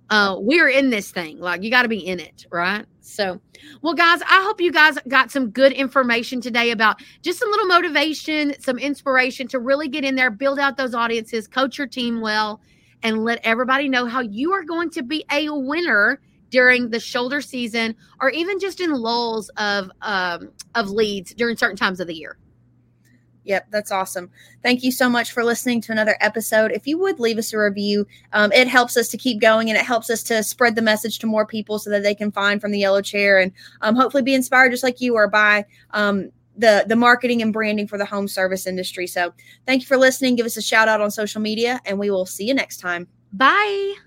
Uh, 0.10 0.38
we're 0.40 0.70
in 0.70 0.90
this 0.90 1.12
thing. 1.12 1.40
Like 1.40 1.64
you 1.64 1.70
got 1.70 1.84
to 1.84 1.90
be 1.90 2.06
in 2.06 2.20
it, 2.20 2.46
right? 2.52 2.86
So, 3.02 3.42
well, 3.82 3.94
guys, 3.94 4.22
I 4.22 4.44
hope 4.44 4.62
you 4.62 4.72
guys 4.72 4.98
got 5.08 5.32
some 5.32 5.50
good 5.50 5.72
information 5.72 6.42
today 6.42 6.72
about 6.72 7.02
just 7.22 7.42
a 7.42 7.46
little 7.46 7.66
motivation, 7.66 8.54
some 8.62 8.78
inspiration 8.78 9.48
to 9.50 9.60
really 9.60 9.88
get 9.88 10.04
in 10.04 10.16
there, 10.16 10.30
build 10.30 10.60
out 10.60 10.78
those 10.78 10.94
audiences, 10.94 11.48
coach 11.48 11.78
your 11.78 11.88
team 11.88 12.22
well, 12.22 12.62
and 13.04 13.24
let 13.24 13.40
everybody 13.44 13.90
know 13.90 14.06
how 14.06 14.22
you 14.22 14.52
are 14.54 14.64
going 14.64 14.90
to 14.92 15.04
be 15.04 15.26
a 15.32 15.50
winner 15.50 16.22
during 16.50 16.90
the 16.90 17.00
shoulder 17.00 17.42
season 17.42 17.96
or 18.22 18.30
even 18.30 18.60
just 18.60 18.80
in 18.80 18.92
lulls 18.92 19.50
of 19.58 19.92
um, 20.02 20.50
of 20.76 20.90
leads 20.90 21.34
during 21.34 21.58
certain 21.58 21.78
times 21.78 22.00
of 22.00 22.08
the 22.08 22.16
year. 22.16 22.38
Yep, 23.48 23.68
that's 23.72 23.92
awesome. 23.92 24.30
Thank 24.62 24.84
you 24.84 24.92
so 24.92 25.10
much 25.10 25.32
for 25.32 25.42
listening 25.42 25.80
to 25.82 25.94
another 25.94 26.18
episode. 26.20 26.74
If 26.74 26.86
you 26.86 27.00
would 27.00 27.18
leave 27.18 27.38
us 27.38 27.54
a 27.54 27.58
review, 27.58 28.06
um, 28.34 28.52
it 28.52 28.68
helps 28.68 28.98
us 28.98 29.08
to 29.08 29.18
keep 29.18 29.40
going 29.40 29.70
and 29.70 29.80
it 29.80 29.86
helps 29.86 30.10
us 30.10 30.22
to 30.24 30.44
spread 30.44 30.76
the 30.76 30.82
message 30.82 31.18
to 31.20 31.28
more 31.28 31.46
people 31.46 31.80
so 31.80 31.90
that 31.90 32.04
they 32.04 32.14
can 32.14 32.30
find 32.30 32.60
from 32.60 32.72
the 32.72 32.80
yellow 32.80 33.02
chair 33.02 33.40
and 33.40 33.54
um, 33.82 33.96
hopefully 33.96 34.22
be 34.22 34.36
inspired 34.36 34.72
just 34.72 34.84
like 34.84 35.00
you 35.00 35.16
are 35.16 35.30
by 35.30 35.66
um, 35.92 36.30
the 36.58 36.84
the 36.88 36.96
marketing 36.96 37.42
and 37.42 37.54
branding 37.54 37.88
for 37.88 37.98
the 37.98 38.06
home 38.06 38.28
service 38.28 38.68
industry. 38.68 39.08
So 39.08 39.34
thank 39.66 39.82
you 39.82 39.88
for 39.88 39.98
listening. 39.98 40.36
Give 40.36 40.46
us 40.46 40.58
a 40.58 40.62
shout 40.62 40.90
out 40.90 41.00
on 41.00 41.10
social 41.10 41.40
media, 41.40 41.80
and 41.86 41.98
we 41.98 42.10
will 42.10 42.26
see 42.26 42.46
you 42.46 42.54
next 42.54 42.78
time. 42.78 43.08
Bye. 43.32 44.07